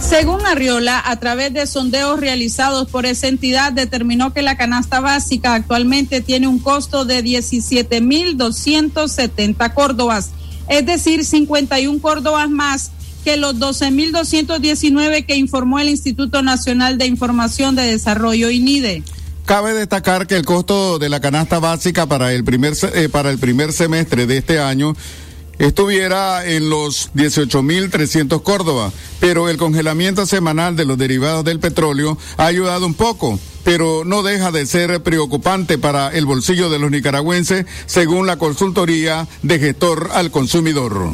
Según 0.00 0.46
Arriola, 0.46 1.02
a 1.04 1.16
través 1.16 1.52
de 1.52 1.66
sondeos 1.66 2.18
realizados 2.18 2.88
por 2.88 3.04
esa 3.04 3.28
entidad, 3.28 3.72
determinó 3.72 4.32
que 4.32 4.40
la 4.42 4.56
canasta 4.56 5.00
básica 5.00 5.54
actualmente 5.54 6.22
tiene 6.22 6.48
un 6.48 6.58
costo 6.58 7.04
de 7.04 7.22
17.270 7.22 9.74
córdobas, 9.74 10.30
es 10.68 10.86
decir, 10.86 11.24
51 11.24 12.00
córdobas 12.00 12.48
más 12.48 12.92
que 13.24 13.36
los 13.36 13.56
12.219 13.56 15.26
que 15.26 15.36
informó 15.36 15.78
el 15.78 15.90
Instituto 15.90 16.42
Nacional 16.42 16.96
de 16.96 17.06
Información 17.06 17.76
de 17.76 17.82
Desarrollo 17.82 18.50
INIDE. 18.50 19.02
Cabe 19.50 19.74
destacar 19.74 20.28
que 20.28 20.36
el 20.36 20.44
costo 20.44 21.00
de 21.00 21.08
la 21.08 21.18
canasta 21.18 21.58
básica 21.58 22.06
para 22.06 22.32
el 22.32 22.44
primer, 22.44 22.72
eh, 22.94 23.08
para 23.08 23.32
el 23.32 23.38
primer 23.40 23.72
semestre 23.72 24.28
de 24.28 24.36
este 24.36 24.60
año 24.60 24.94
estuviera 25.58 26.46
en 26.46 26.70
los 26.70 27.12
18.300 27.14 28.44
Córdoba, 28.44 28.92
pero 29.18 29.48
el 29.48 29.56
congelamiento 29.56 30.24
semanal 30.24 30.76
de 30.76 30.84
los 30.84 30.98
derivados 30.98 31.44
del 31.44 31.58
petróleo 31.58 32.16
ha 32.36 32.46
ayudado 32.46 32.86
un 32.86 32.94
poco, 32.94 33.40
pero 33.64 34.04
no 34.04 34.22
deja 34.22 34.52
de 34.52 34.66
ser 34.66 35.02
preocupante 35.02 35.78
para 35.78 36.10
el 36.10 36.26
bolsillo 36.26 36.70
de 36.70 36.78
los 36.78 36.92
nicaragüenses, 36.92 37.66
según 37.86 38.28
la 38.28 38.36
consultoría 38.36 39.26
de 39.42 39.58
gestor 39.58 40.10
al 40.12 40.30
consumidor. 40.30 41.10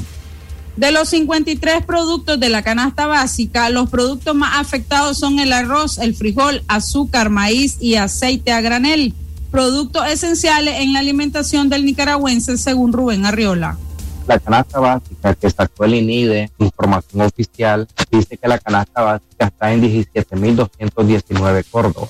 De 0.76 0.92
los 0.92 1.08
53 1.08 1.84
productos 1.86 2.38
de 2.38 2.50
la 2.50 2.62
canasta 2.62 3.06
básica, 3.06 3.70
los 3.70 3.88
productos 3.88 4.34
más 4.34 4.60
afectados 4.60 5.18
son 5.18 5.38
el 5.38 5.52
arroz, 5.52 5.98
el 5.98 6.14
frijol, 6.14 6.62
azúcar, 6.68 7.30
maíz 7.30 7.78
y 7.80 7.94
aceite 7.94 8.52
a 8.52 8.60
granel, 8.60 9.14
productos 9.50 10.06
esenciales 10.06 10.80
en 10.80 10.92
la 10.92 10.98
alimentación 10.98 11.70
del 11.70 11.84
nicaragüense, 11.86 12.58
según 12.58 12.92
Rubén 12.92 13.24
Arriola 13.24 13.78
la 14.26 14.38
canasta 14.38 14.80
básica 14.80 15.34
que 15.34 15.50
sacó 15.50 15.84
el 15.84 15.94
INIDE, 15.94 16.50
información 16.58 17.22
oficial, 17.22 17.86
dice 18.10 18.36
que 18.36 18.48
la 18.48 18.58
canasta 18.58 19.02
básica 19.02 19.46
está 19.46 19.72
en 19.72 19.82
17.219 19.82 21.64
Córdoba. 21.70 22.08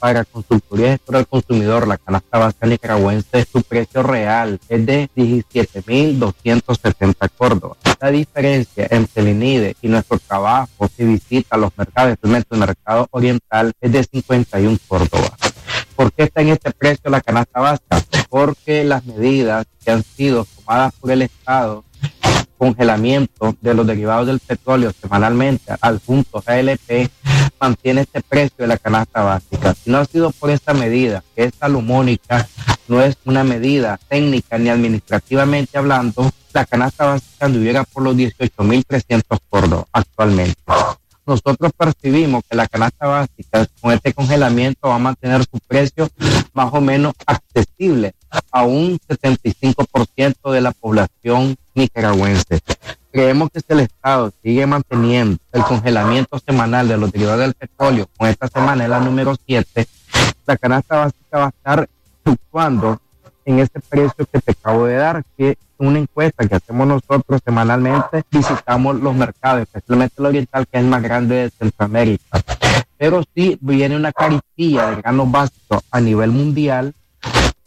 Para 0.00 0.24
consultoría 0.24 0.90
gestora 0.92 1.18
del 1.18 1.28
consumidor, 1.28 1.86
la 1.86 1.98
canasta 1.98 2.38
básica 2.38 2.66
nicaragüense, 2.66 3.44
su 3.44 3.62
precio 3.62 4.02
real 4.02 4.58
es 4.70 4.86
de 4.86 5.10
17.270 5.14 7.28
Córdoba. 7.36 7.76
La 8.00 8.10
diferencia 8.10 8.86
entre 8.90 9.22
el 9.22 9.28
INIDE 9.28 9.76
y 9.82 9.88
nuestro 9.88 10.18
trabajo 10.18 10.88
si 10.96 11.04
visita 11.04 11.58
los 11.58 11.76
mercados, 11.76 12.12
especialmente 12.12 12.48
el 12.52 12.60
mercado 12.60 13.08
oriental, 13.10 13.74
es 13.78 13.92
de 13.92 14.04
51 14.04 14.78
Córdoba. 14.88 15.36
¿Por 15.94 16.10
qué 16.14 16.22
está 16.22 16.40
en 16.40 16.48
este 16.48 16.70
precio 16.70 17.10
la 17.10 17.20
canasta 17.20 17.60
básica? 17.60 18.02
Porque 18.30 18.84
las 18.84 19.04
medidas 19.04 19.66
que 19.84 19.90
han 19.90 20.02
sido 20.02 20.46
tomadas 20.56 20.94
por 20.94 21.10
el 21.10 21.20
Estado, 21.20 21.84
congelamiento 22.56 23.54
de 23.60 23.74
los 23.74 23.86
derivados 23.86 24.26
del 24.26 24.40
petróleo 24.40 24.94
semanalmente 24.98 25.74
al 25.78 26.00
punto 26.00 26.42
ALP, 26.46 27.10
mantiene 27.60 28.02
este 28.02 28.22
precio 28.22 28.56
de 28.58 28.66
la 28.66 28.78
canasta 28.78 29.22
básica. 29.22 29.74
Si 29.74 29.90
no 29.90 29.98
ha 29.98 30.04
sido 30.04 30.30
por 30.30 30.50
esta 30.50 30.74
medida, 30.74 31.22
que 31.36 31.44
es 31.44 31.52
salomónica, 31.58 32.48
no 32.88 33.02
es 33.02 33.16
una 33.24 33.44
medida 33.44 34.00
técnica 34.08 34.58
ni 34.58 34.70
administrativamente 34.70 35.78
hablando, 35.78 36.30
la 36.52 36.64
canasta 36.64 37.06
básica 37.06 37.46
anduviera 37.46 37.84
por 37.84 38.02
los 38.02 38.16
18.300 38.16 39.38
por 39.48 39.86
actualmente 39.92 40.60
nosotros 41.30 41.72
percibimos 41.76 42.42
que 42.48 42.56
la 42.56 42.66
canasta 42.66 43.06
básica 43.06 43.66
con 43.80 43.92
este 43.92 44.12
congelamiento 44.12 44.88
va 44.88 44.96
a 44.96 44.98
mantener 44.98 45.42
su 45.44 45.58
precio 45.66 46.08
más 46.52 46.72
o 46.74 46.80
menos 46.80 47.14
accesible 47.24 48.14
a 48.50 48.64
un 48.64 48.98
75% 49.08 50.50
de 50.50 50.60
la 50.60 50.72
población 50.72 51.56
nicaragüense. 51.74 52.60
Creemos 53.12 53.50
que 53.50 53.60
si 53.60 53.66
el 53.68 53.80
Estado 53.80 54.32
sigue 54.42 54.66
manteniendo 54.66 55.38
el 55.52 55.62
congelamiento 55.62 56.38
semanal 56.38 56.86
de 56.86 56.96
los 56.96 57.10
derivados 57.10 57.40
del 57.40 57.54
petróleo, 57.54 58.08
con 58.16 58.28
esta 58.28 58.46
semana 58.46 58.84
es 58.84 58.90
la 58.90 59.00
número 59.00 59.34
7, 59.46 59.86
la 60.46 60.56
canasta 60.56 60.96
básica 60.96 61.38
va 61.38 61.44
a 61.46 61.48
estar 61.48 61.88
fluctuando 62.22 63.00
en 63.44 63.58
ese 63.58 63.80
precio 63.80 64.26
que 64.32 64.40
te 64.40 64.52
acabo 64.52 64.86
de 64.86 64.94
dar, 64.94 65.24
que 65.36 65.58
una 65.78 65.98
encuesta 65.98 66.46
que 66.46 66.54
hacemos 66.54 66.86
nosotros 66.86 67.40
semanalmente, 67.44 68.22
visitamos 68.30 69.00
los 69.00 69.14
mercados, 69.14 69.62
especialmente 69.62 70.14
el 70.18 70.26
oriental, 70.26 70.66
que 70.68 70.78
es 70.78 70.84
el 70.84 70.90
más 70.90 71.02
grande 71.02 71.34
de 71.34 71.50
Centroamérica. 71.50 72.40
Pero 72.96 73.24
sí 73.34 73.58
viene 73.60 73.96
una 73.96 74.12
carestía 74.12 74.90
de 74.90 75.02
granos 75.02 75.30
básicos 75.30 75.82
a 75.90 76.00
nivel 76.00 76.30
mundial 76.30 76.94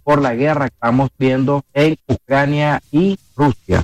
por 0.04 0.22
la 0.22 0.36
guerra 0.36 0.70
que 0.70 0.76
estamos 0.76 1.10
viendo 1.18 1.66
en 1.74 1.98
Ucrania 2.08 2.82
y 2.92 3.18
Rusia. 3.36 3.84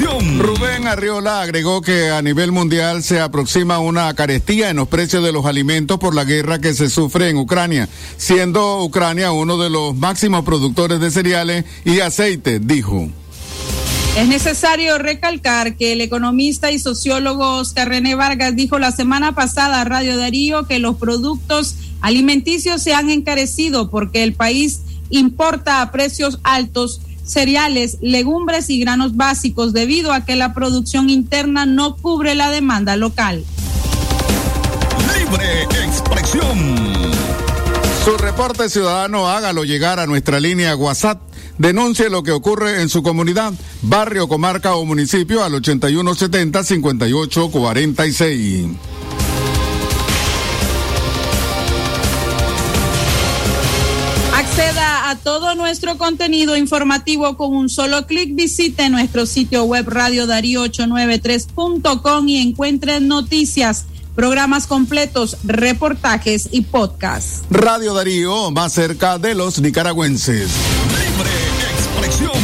Rubén 0.00 0.86
Arriola 0.86 1.42
agregó 1.42 1.82
que 1.82 2.10
a 2.10 2.22
nivel 2.22 2.52
mundial 2.52 3.02
se 3.02 3.20
aproxima 3.20 3.80
una 3.80 4.14
carestía 4.14 4.70
en 4.70 4.76
los 4.76 4.86
precios 4.86 5.24
de 5.24 5.32
los 5.32 5.44
alimentos 5.44 5.98
por 5.98 6.14
la 6.14 6.24
guerra 6.24 6.60
que 6.60 6.72
se 6.72 6.88
sufre 6.88 7.28
en 7.28 7.36
Ucrania, 7.36 7.88
siendo 8.16 8.82
Ucrania 8.84 9.32
uno 9.32 9.58
de 9.58 9.70
los 9.70 9.96
máximos 9.96 10.44
productores 10.44 11.00
de 11.00 11.10
cereales 11.10 11.64
y 11.84 11.98
aceite, 11.98 12.60
dijo. 12.60 13.08
Es 14.16 14.28
necesario 14.28 14.98
recalcar 14.98 15.76
que 15.76 15.92
el 15.92 16.00
economista 16.00 16.70
y 16.70 16.78
sociólogo 16.78 17.56
Oscar 17.56 17.88
René 17.88 18.14
Vargas 18.14 18.54
dijo 18.54 18.78
la 18.78 18.92
semana 18.92 19.34
pasada 19.34 19.80
a 19.80 19.84
Radio 19.84 20.16
Darío 20.16 20.66
que 20.66 20.78
los 20.78 20.96
productos 20.96 21.74
alimenticios 22.00 22.82
se 22.82 22.94
han 22.94 23.10
encarecido 23.10 23.90
porque 23.90 24.22
el 24.22 24.34
país 24.34 24.80
importa 25.10 25.82
a 25.82 25.90
precios 25.90 26.38
altos 26.44 27.00
cereales, 27.28 27.98
legumbres 28.00 28.70
y 28.70 28.80
granos 28.80 29.16
básicos 29.16 29.72
debido 29.72 30.12
a 30.12 30.24
que 30.24 30.34
la 30.34 30.54
producción 30.54 31.10
interna 31.10 31.66
no 31.66 31.96
cubre 31.96 32.34
la 32.34 32.50
demanda 32.50 32.96
local. 32.96 33.44
Libre 35.16 35.62
expresión. 35.84 36.76
Su 38.04 38.16
reporte 38.16 38.70
ciudadano 38.70 39.28
hágalo 39.28 39.64
llegar 39.64 40.00
a 40.00 40.06
nuestra 40.06 40.40
línea 40.40 40.74
WhatsApp. 40.74 41.20
Denuncie 41.58 42.08
lo 42.08 42.22
que 42.22 42.32
ocurre 42.32 42.80
en 42.80 42.88
su 42.88 43.02
comunidad, 43.02 43.52
barrio, 43.82 44.28
comarca 44.28 44.76
o 44.76 44.84
municipio 44.84 45.44
al 45.44 45.54
8170 45.54 46.64
a 55.08 55.16
todo 55.16 55.54
nuestro 55.54 55.96
contenido 55.96 56.54
informativo 56.54 57.36
con 57.36 57.54
un 57.54 57.70
solo 57.70 58.06
clic. 58.06 58.34
Visite 58.34 58.90
nuestro 58.90 59.24
sitio 59.24 59.64
web 59.64 59.88
Radio 59.88 60.26
Darío 60.26 60.64
893.com 60.66 62.28
y 62.28 62.36
encuentre 62.38 63.00
noticias, 63.00 63.86
programas 64.14 64.66
completos, 64.66 65.38
reportajes 65.44 66.48
y 66.52 66.60
podcasts. 66.60 67.42
Radio 67.50 67.94
Darío, 67.94 68.50
más 68.50 68.74
cerca 68.74 69.18
de 69.18 69.34
los 69.34 69.60
nicaragüenses. 69.60 70.50
Libre 70.90 71.30
expresión. 71.72 72.37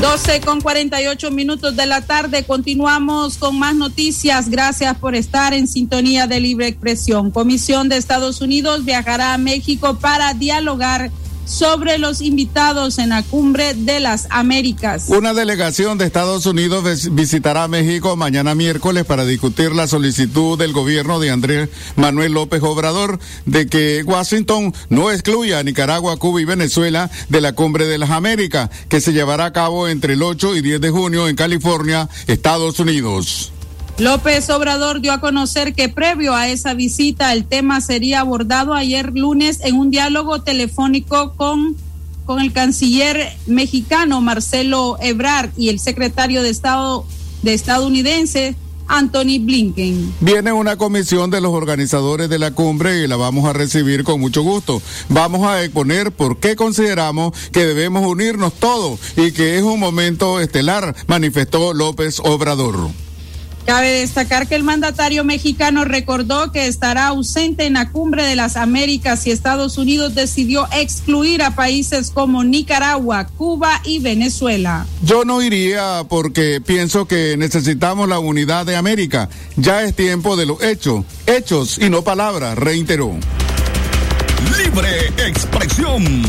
12 0.00 0.40
con 0.42 0.60
48 0.60 1.30
minutos 1.30 1.74
de 1.74 1.86
la 1.86 2.02
tarde. 2.02 2.44
Continuamos 2.44 3.38
con 3.38 3.58
más 3.58 3.74
noticias. 3.74 4.50
Gracias 4.50 4.96
por 4.98 5.14
estar 5.14 5.54
en 5.54 5.66
sintonía 5.66 6.26
de 6.26 6.38
Libre 6.40 6.66
Expresión. 6.66 7.30
Comisión 7.30 7.88
de 7.88 7.96
Estados 7.96 8.40
Unidos 8.40 8.84
viajará 8.84 9.32
a 9.34 9.38
México 9.38 9.98
para 9.98 10.34
dialogar 10.34 11.10
sobre 11.46 11.96
los 11.98 12.20
invitados 12.20 12.98
en 12.98 13.08
la 13.10 13.22
cumbre 13.22 13.72
de 13.72 14.00
las 14.00 14.26
Américas. 14.30 15.06
Una 15.08 15.32
delegación 15.32 15.96
de 15.96 16.04
Estados 16.04 16.44
Unidos 16.44 17.14
visitará 17.14 17.68
México 17.68 18.16
mañana 18.16 18.54
miércoles 18.54 19.04
para 19.04 19.24
discutir 19.24 19.72
la 19.72 19.86
solicitud 19.86 20.58
del 20.58 20.72
gobierno 20.72 21.18
de 21.20 21.30
Andrés 21.30 21.70
Manuel 21.94 22.32
López 22.32 22.62
Obrador 22.62 23.18
de 23.46 23.66
que 23.66 24.02
Washington 24.04 24.74
no 24.90 25.10
excluya 25.10 25.60
a 25.60 25.62
Nicaragua, 25.62 26.18
Cuba 26.18 26.40
y 26.40 26.44
Venezuela 26.44 27.10
de 27.28 27.40
la 27.40 27.52
cumbre 27.52 27.86
de 27.86 27.98
las 27.98 28.10
Américas, 28.10 28.70
que 28.88 29.00
se 29.00 29.12
llevará 29.12 29.46
a 29.46 29.52
cabo 29.52 29.88
entre 29.88 30.14
el 30.14 30.22
8 30.22 30.56
y 30.56 30.62
10 30.62 30.80
de 30.80 30.90
junio 30.90 31.28
en 31.28 31.36
California, 31.36 32.08
Estados 32.26 32.78
Unidos. 32.80 33.52
López 33.98 34.50
Obrador 34.50 35.00
dio 35.00 35.10
a 35.10 35.20
conocer 35.20 35.72
que 35.74 35.88
previo 35.88 36.34
a 36.34 36.48
esa 36.48 36.74
visita 36.74 37.32
el 37.32 37.46
tema 37.46 37.80
sería 37.80 38.20
abordado 38.20 38.74
ayer 38.74 39.12
lunes 39.14 39.60
en 39.62 39.74
un 39.76 39.90
diálogo 39.90 40.42
telefónico 40.42 41.32
con, 41.34 41.76
con 42.26 42.40
el 42.40 42.52
canciller 42.52 43.32
mexicano 43.46 44.20
Marcelo 44.20 44.98
Ebrard 45.00 45.50
y 45.56 45.70
el 45.70 45.80
secretario 45.80 46.42
de 46.42 46.50
Estado 46.50 47.06
de 47.40 47.54
estadounidense 47.54 48.54
Anthony 48.86 49.40
Blinken. 49.40 50.14
Viene 50.20 50.52
una 50.52 50.76
comisión 50.76 51.30
de 51.30 51.40
los 51.40 51.52
organizadores 51.52 52.28
de 52.28 52.38
la 52.38 52.50
cumbre 52.50 52.98
y 52.98 53.06
la 53.06 53.16
vamos 53.16 53.46
a 53.46 53.54
recibir 53.54 54.04
con 54.04 54.20
mucho 54.20 54.42
gusto. 54.42 54.82
Vamos 55.08 55.46
a 55.46 55.62
exponer 55.62 56.12
por 56.12 56.38
qué 56.38 56.54
consideramos 56.54 57.32
que 57.50 57.64
debemos 57.64 58.06
unirnos 58.06 58.52
todos 58.52 59.00
y 59.16 59.32
que 59.32 59.56
es 59.56 59.62
un 59.62 59.80
momento 59.80 60.38
estelar, 60.38 60.94
manifestó 61.06 61.72
López 61.72 62.20
Obrador. 62.20 62.90
Cabe 63.66 63.88
destacar 63.90 64.46
que 64.46 64.54
el 64.54 64.62
mandatario 64.62 65.24
mexicano 65.24 65.84
recordó 65.84 66.52
que 66.52 66.68
estará 66.68 67.08
ausente 67.08 67.66
en 67.66 67.72
la 67.72 67.90
cumbre 67.90 68.22
de 68.22 68.36
las 68.36 68.56
Américas 68.56 69.26
y 69.26 69.32
Estados 69.32 69.76
Unidos 69.76 70.14
decidió 70.14 70.68
excluir 70.72 71.42
a 71.42 71.56
países 71.56 72.12
como 72.12 72.44
Nicaragua, 72.44 73.26
Cuba 73.26 73.80
y 73.84 73.98
Venezuela. 73.98 74.86
Yo 75.02 75.24
no 75.24 75.42
iría 75.42 76.04
porque 76.08 76.60
pienso 76.64 77.06
que 77.08 77.36
necesitamos 77.36 78.08
la 78.08 78.20
unidad 78.20 78.66
de 78.66 78.76
América. 78.76 79.28
Ya 79.56 79.82
es 79.82 79.96
tiempo 79.96 80.36
de 80.36 80.46
los 80.46 80.62
hechos, 80.62 81.04
hechos 81.26 81.78
y 81.78 81.90
no 81.90 82.02
palabras, 82.02 82.56
reiteró. 82.56 83.16
Libre 84.56 85.08
expresión. 85.26 86.22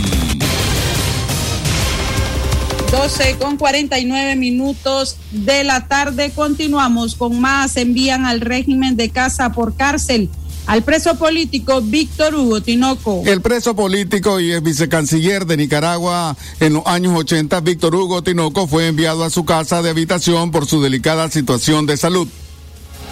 12 2.91 3.37
con 3.37 3.57
49 3.57 4.35
minutos 4.35 5.17
de 5.31 5.63
la 5.63 5.87
tarde. 5.87 6.31
Continuamos 6.31 7.15
con 7.15 7.39
más. 7.39 7.77
Envían 7.77 8.25
al 8.25 8.41
régimen 8.41 8.95
de 8.95 9.09
casa 9.09 9.51
por 9.51 9.75
cárcel 9.75 10.29
al 10.67 10.83
preso 10.83 11.15
político 11.15 11.81
Víctor 11.81 12.35
Hugo 12.35 12.61
Tinoco. 12.61 13.23
El 13.25 13.41
preso 13.41 13.75
político 13.75 14.39
y 14.39 14.51
ex 14.51 14.61
vicecanciller 14.61 15.45
de 15.45 15.57
Nicaragua 15.57 16.35
en 16.59 16.73
los 16.73 16.85
años 16.85 17.17
80, 17.17 17.61
Víctor 17.61 17.95
Hugo 17.95 18.21
Tinoco, 18.21 18.67
fue 18.67 18.87
enviado 18.87 19.23
a 19.23 19.29
su 19.29 19.45
casa 19.45 19.81
de 19.81 19.89
habitación 19.89 20.51
por 20.51 20.67
su 20.67 20.81
delicada 20.81 21.31
situación 21.31 21.85
de 21.85 21.97
salud. 21.97 22.27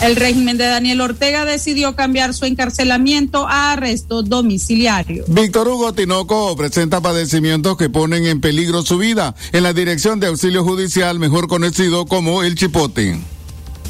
El 0.02 0.16
régimen 0.16 0.58
de 0.58 0.66
Daniel 0.66 1.02
Ortega 1.02 1.46
decidió 1.46 1.96
cambiar 1.96 2.34
su 2.34 2.46
encarcelamiento 2.46 3.48
a 3.48 3.72
arresto 3.74 4.24
domiciliario. 4.24 5.24
Víctor 5.28 5.68
Hugo 5.68 5.94
Tinoco 5.94 6.56
presenta 6.56 7.02
padecimientos 7.02 7.78
que 7.78 7.90
ponen 7.90 8.26
en 8.26 8.42
peligro 8.42 8.84
su 8.84 8.98
vida 8.98 9.36
en 9.52 9.64
la 9.64 9.74
Dirección 9.74 10.20
de 10.20 10.28
Auxilio 10.28 10.64
Judicial, 10.64 11.20
mejor 11.20 11.48
conocido 11.48 12.06
como 12.06 12.44
el 12.44 12.56
Chipote. 12.56 13.18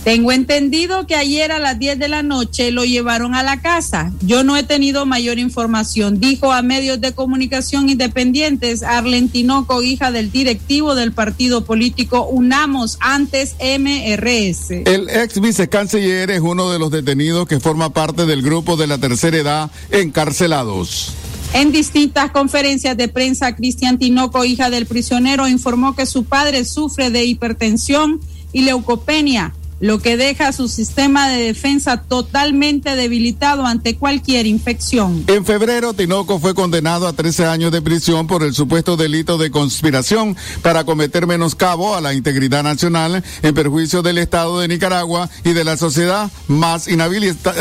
Tengo 0.05 0.31
entendido 0.31 1.07
que 1.07 1.15
ayer 1.15 1.51
a 1.51 1.57
las 1.57 1.79
10 1.79 1.97
de 1.97 2.07
la 2.07 2.21
noche 2.21 2.69
lo 2.69 2.85
llevaron 2.85 3.33
a 3.33 3.41
la 3.41 3.59
casa. 3.59 4.11
Yo 4.21 4.43
no 4.43 4.55
he 4.55 4.61
tenido 4.61 5.07
mayor 5.07 5.39
información, 5.39 6.19
dijo 6.19 6.53
a 6.53 6.61
medios 6.61 7.01
de 7.01 7.13
comunicación 7.13 7.89
independientes 7.89 8.83
Arlen 8.83 9.29
Tinoco, 9.29 9.81
hija 9.81 10.11
del 10.11 10.31
directivo 10.31 10.93
del 10.93 11.11
partido 11.11 11.65
político 11.65 12.27
UNAMOS, 12.27 12.99
antes 13.01 13.55
MRS. 13.59 14.69
El 14.85 15.09
ex 15.09 15.41
vicecanciller 15.41 16.29
es 16.29 16.41
uno 16.41 16.69
de 16.69 16.77
los 16.77 16.91
detenidos 16.91 17.47
que 17.47 17.59
forma 17.59 17.91
parte 17.91 18.27
del 18.27 18.43
grupo 18.43 18.77
de 18.77 18.85
la 18.85 18.99
tercera 18.99 19.37
edad 19.37 19.71
encarcelados. 19.89 21.13
En 21.53 21.71
distintas 21.71 22.29
conferencias 22.29 22.95
de 22.95 23.07
prensa, 23.07 23.55
Cristian 23.55 23.97
Tinoco, 23.97 24.45
hija 24.45 24.69
del 24.69 24.85
prisionero, 24.85 25.47
informó 25.47 25.95
que 25.95 26.05
su 26.05 26.25
padre 26.25 26.63
sufre 26.63 27.09
de 27.09 27.25
hipertensión 27.25 28.21
y 28.53 28.61
leucopenia 28.61 29.51
lo 29.79 29.99
que 29.99 30.17
deja 30.17 30.51
su 30.51 30.67
sistema 30.67 31.27
de 31.29 31.43
defensa 31.43 32.01
totalmente 32.01 32.95
debilitado 32.95 33.65
ante 33.65 33.97
cualquier 33.97 34.45
infección. 34.45 35.23
En 35.27 35.45
febrero, 35.45 35.93
Tinoco 35.93 36.39
fue 36.39 36.55
condenado 36.55 37.07
a 37.07 37.13
13 37.13 37.45
años 37.45 37.71
de 37.71 37.81
prisión 37.81 38.27
por 38.27 38.43
el 38.43 38.53
supuesto 38.53 38.97
delito 38.97 39.37
de 39.37 39.51
conspiración 39.51 40.35
para 40.61 40.85
cometer 40.85 41.27
menoscabo 41.27 41.95
a 41.95 42.01
la 42.01 42.13
integridad 42.13 42.63
nacional 42.63 43.23
en 43.41 43.55
perjuicio 43.55 44.01
del 44.01 44.17
Estado 44.17 44.59
de 44.59 44.67
Nicaragua 44.67 45.29
y 45.43 45.53
de 45.53 45.63
la 45.63 45.77
sociedad, 45.77 46.31
más, 46.47 46.87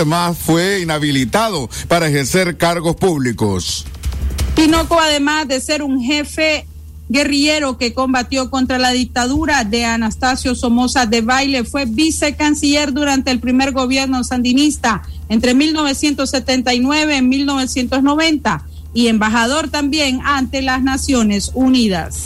más 0.06 0.38
fue 0.38 0.80
inhabilitado 0.80 1.68
para 1.88 2.08
ejercer 2.08 2.56
cargos 2.56 2.96
públicos. 2.96 3.86
Tinoco, 4.54 5.00
además 5.00 5.48
de 5.48 5.60
ser 5.60 5.82
un 5.82 6.00
jefe 6.00 6.66
guerrillero 7.08 7.78
que 7.78 7.92
combatió 7.92 8.50
contra 8.50 8.78
la 8.78 8.90
dictadura 8.90 9.64
de 9.64 9.84
Anastasio 9.84 10.54
Somoza 10.54 11.06
de 11.06 11.20
Baile, 11.20 11.64
fue 11.64 11.84
vicecanciller 11.84 12.92
durante 12.92 13.30
el 13.30 13.40
primer 13.40 13.72
gobierno 13.72 14.24
sandinista 14.24 15.02
entre 15.28 15.54
1979 15.54 17.16
y 17.16 17.22
1990 17.22 18.64
y 18.94 19.08
embajador 19.08 19.68
también 19.68 20.20
ante 20.24 20.62
las 20.62 20.82
Naciones 20.82 21.50
Unidas. 21.54 22.16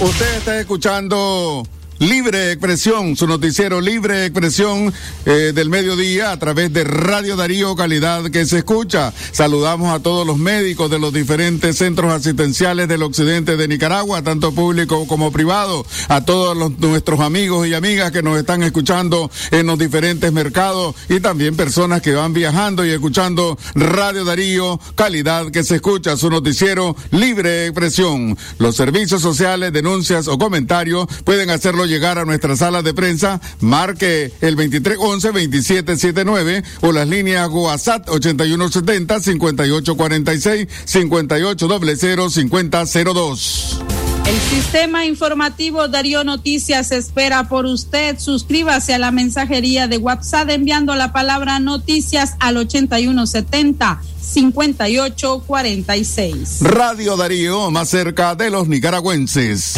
Usted 0.00 0.36
está 0.36 0.60
escuchando 0.60 1.66
Libre 2.00 2.50
Expresión, 2.50 3.14
su 3.16 3.28
noticiero 3.28 3.80
Libre 3.80 4.26
Expresión 4.26 4.92
eh, 5.26 5.52
del 5.54 5.70
mediodía 5.70 6.32
a 6.32 6.38
través 6.38 6.72
de 6.72 6.82
Radio 6.82 7.36
Darío 7.36 7.76
Calidad 7.76 8.30
que 8.30 8.46
se 8.46 8.58
escucha. 8.58 9.12
Saludamos 9.30 9.94
a 9.94 10.02
todos 10.02 10.26
los 10.26 10.36
médicos 10.36 10.90
de 10.90 10.98
los 10.98 11.12
diferentes 11.12 11.78
centros 11.78 12.12
asistenciales 12.12 12.88
del 12.88 13.04
occidente 13.04 13.56
de 13.56 13.68
Nicaragua, 13.68 14.22
tanto 14.22 14.52
público 14.52 15.06
como 15.06 15.30
privado, 15.30 15.86
a 16.08 16.24
todos 16.24 16.56
los, 16.56 16.78
nuestros 16.80 17.20
amigos 17.20 17.68
y 17.68 17.74
amigas 17.74 18.10
que 18.10 18.22
nos 18.22 18.38
están 18.38 18.64
escuchando 18.64 19.30
en 19.52 19.66
los 19.68 19.78
diferentes 19.78 20.32
mercados 20.32 20.96
y 21.08 21.20
también 21.20 21.54
personas 21.56 22.02
que 22.02 22.12
van 22.12 22.32
viajando 22.32 22.84
y 22.84 22.90
escuchando 22.90 23.56
Radio 23.76 24.24
Darío 24.24 24.80
Calidad 24.96 25.52
que 25.52 25.62
se 25.62 25.76
escucha, 25.76 26.16
su 26.16 26.28
noticiero 26.28 26.96
Libre 27.12 27.66
Expresión. 27.66 28.36
Los 28.58 28.74
servicios 28.74 29.22
sociales, 29.22 29.72
denuncias 29.72 30.26
o 30.26 30.38
comentarios 30.38 31.06
pueden 31.24 31.50
hacerlo 31.50 31.84
llegar 31.94 32.18
a 32.18 32.24
nuestra 32.24 32.56
sala 32.56 32.82
de 32.82 32.92
prensa, 32.92 33.40
marque 33.60 34.32
el 34.40 34.56
2311-2779 34.56 36.64
o 36.80 36.90
las 36.90 37.06
líneas 37.08 37.48
WhatsApp 37.50 38.08
8170-5846, 38.08 40.66
5800-5002. 40.86 43.84
El 44.26 44.40
sistema 44.40 45.04
informativo 45.04 45.86
Darío 45.86 46.24
Noticias 46.24 46.90
espera 46.92 47.46
por 47.48 47.66
usted. 47.66 48.18
Suscríbase 48.18 48.94
a 48.94 48.98
la 48.98 49.10
mensajería 49.10 49.86
de 49.86 49.98
WhatsApp 49.98 50.48
enviando 50.48 50.94
la 50.96 51.12
palabra 51.12 51.60
noticias 51.60 52.36
al 52.40 52.56
8170 52.56 54.00
5846. 54.20 56.62
Radio 56.62 57.18
Darío, 57.18 57.70
más 57.70 57.90
cerca 57.90 58.34
de 58.34 58.48
los 58.50 58.66
nicaragüenses. 58.66 59.74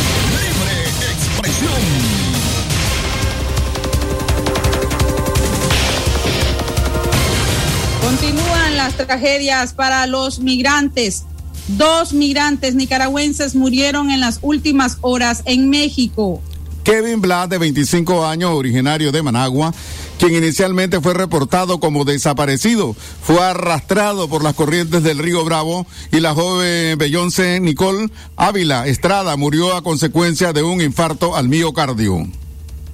Continúan 1.36 1.95
las 8.86 8.96
tragedias 8.96 9.72
para 9.72 10.06
los 10.06 10.38
migrantes. 10.38 11.24
Dos 11.66 12.12
migrantes 12.12 12.76
nicaragüenses 12.76 13.56
murieron 13.56 14.12
en 14.12 14.20
las 14.20 14.38
últimas 14.42 14.98
horas 15.00 15.42
en 15.44 15.68
México. 15.70 16.40
Kevin 16.84 17.20
Blas, 17.20 17.48
de 17.48 17.58
25 17.58 18.24
años, 18.24 18.52
originario 18.52 19.10
de 19.10 19.24
Managua, 19.24 19.74
quien 20.20 20.36
inicialmente 20.36 21.00
fue 21.00 21.14
reportado 21.14 21.80
como 21.80 22.04
desaparecido, 22.04 22.94
fue 23.22 23.40
arrastrado 23.40 24.28
por 24.28 24.44
las 24.44 24.54
corrientes 24.54 25.02
del 25.02 25.18
río 25.18 25.44
Bravo 25.44 25.84
y 26.12 26.20
la 26.20 26.32
joven 26.32 26.96
Bellonce 26.96 27.58
Nicole 27.58 28.08
Ávila 28.36 28.86
Estrada 28.86 29.36
murió 29.36 29.74
a 29.74 29.82
consecuencia 29.82 30.52
de 30.52 30.62
un 30.62 30.80
infarto 30.80 31.34
al 31.34 31.48
miocardio. 31.48 32.28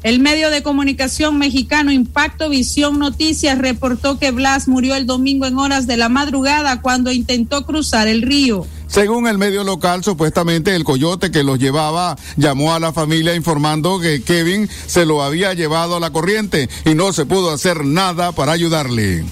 El 0.02 0.18
medio 0.18 0.50
de 0.50 0.64
comunicación 0.64 1.38
mexicano 1.38 1.92
Impacto 1.92 2.48
Visión 2.48 2.98
Noticias 2.98 3.56
reportó 3.58 4.18
que 4.18 4.32
Blas 4.32 4.66
murió 4.66 4.96
el 4.96 5.06
domingo 5.06 5.46
en 5.46 5.58
horas 5.58 5.86
de 5.86 5.96
la 5.96 6.08
madrugada 6.08 6.82
cuando 6.82 7.12
intentó 7.12 7.64
cruzar 7.64 8.08
el 8.08 8.22
río. 8.22 8.66
Según 8.88 9.28
el 9.28 9.38
medio 9.38 9.62
local, 9.62 10.02
supuestamente 10.02 10.74
el 10.74 10.82
coyote 10.82 11.30
que 11.30 11.44
los 11.44 11.60
llevaba 11.60 12.16
llamó 12.36 12.74
a 12.74 12.80
la 12.80 12.92
familia 12.92 13.36
informando 13.36 14.00
que 14.00 14.22
Kevin 14.22 14.68
se 14.86 15.06
lo 15.06 15.22
había 15.22 15.54
llevado 15.54 15.96
a 15.96 16.00
la 16.00 16.10
corriente 16.10 16.68
y 16.84 16.94
no 16.94 17.12
se 17.12 17.24
pudo 17.24 17.52
hacer 17.52 17.84
nada 17.84 18.32
para 18.32 18.52
ayudarle. 18.52 19.24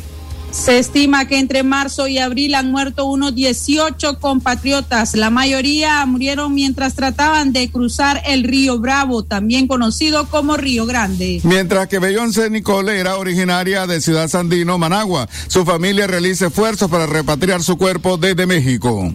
Se 0.50 0.78
estima 0.78 1.26
que 1.26 1.38
entre 1.38 1.62
marzo 1.62 2.08
y 2.08 2.18
abril 2.18 2.54
han 2.54 2.70
muerto 2.70 3.04
unos 3.06 3.34
18 3.34 4.18
compatriotas. 4.18 5.14
La 5.14 5.30
mayoría 5.30 6.04
murieron 6.06 6.54
mientras 6.54 6.94
trataban 6.94 7.52
de 7.52 7.70
cruzar 7.70 8.20
el 8.26 8.42
río 8.44 8.78
Bravo, 8.78 9.22
también 9.22 9.68
conocido 9.68 10.28
como 10.28 10.56
Río 10.56 10.86
Grande. 10.86 11.40
Mientras 11.44 11.86
que 11.88 12.00
Bellonce 12.00 12.50
Nicole 12.50 12.98
era 12.98 13.16
originaria 13.16 13.86
de 13.86 14.00
Ciudad 14.00 14.28
Sandino, 14.28 14.76
Managua, 14.76 15.28
su 15.46 15.64
familia 15.64 16.06
realiza 16.06 16.48
esfuerzos 16.48 16.90
para 16.90 17.06
repatriar 17.06 17.62
su 17.62 17.78
cuerpo 17.78 18.16
desde 18.16 18.46
México. 18.46 19.14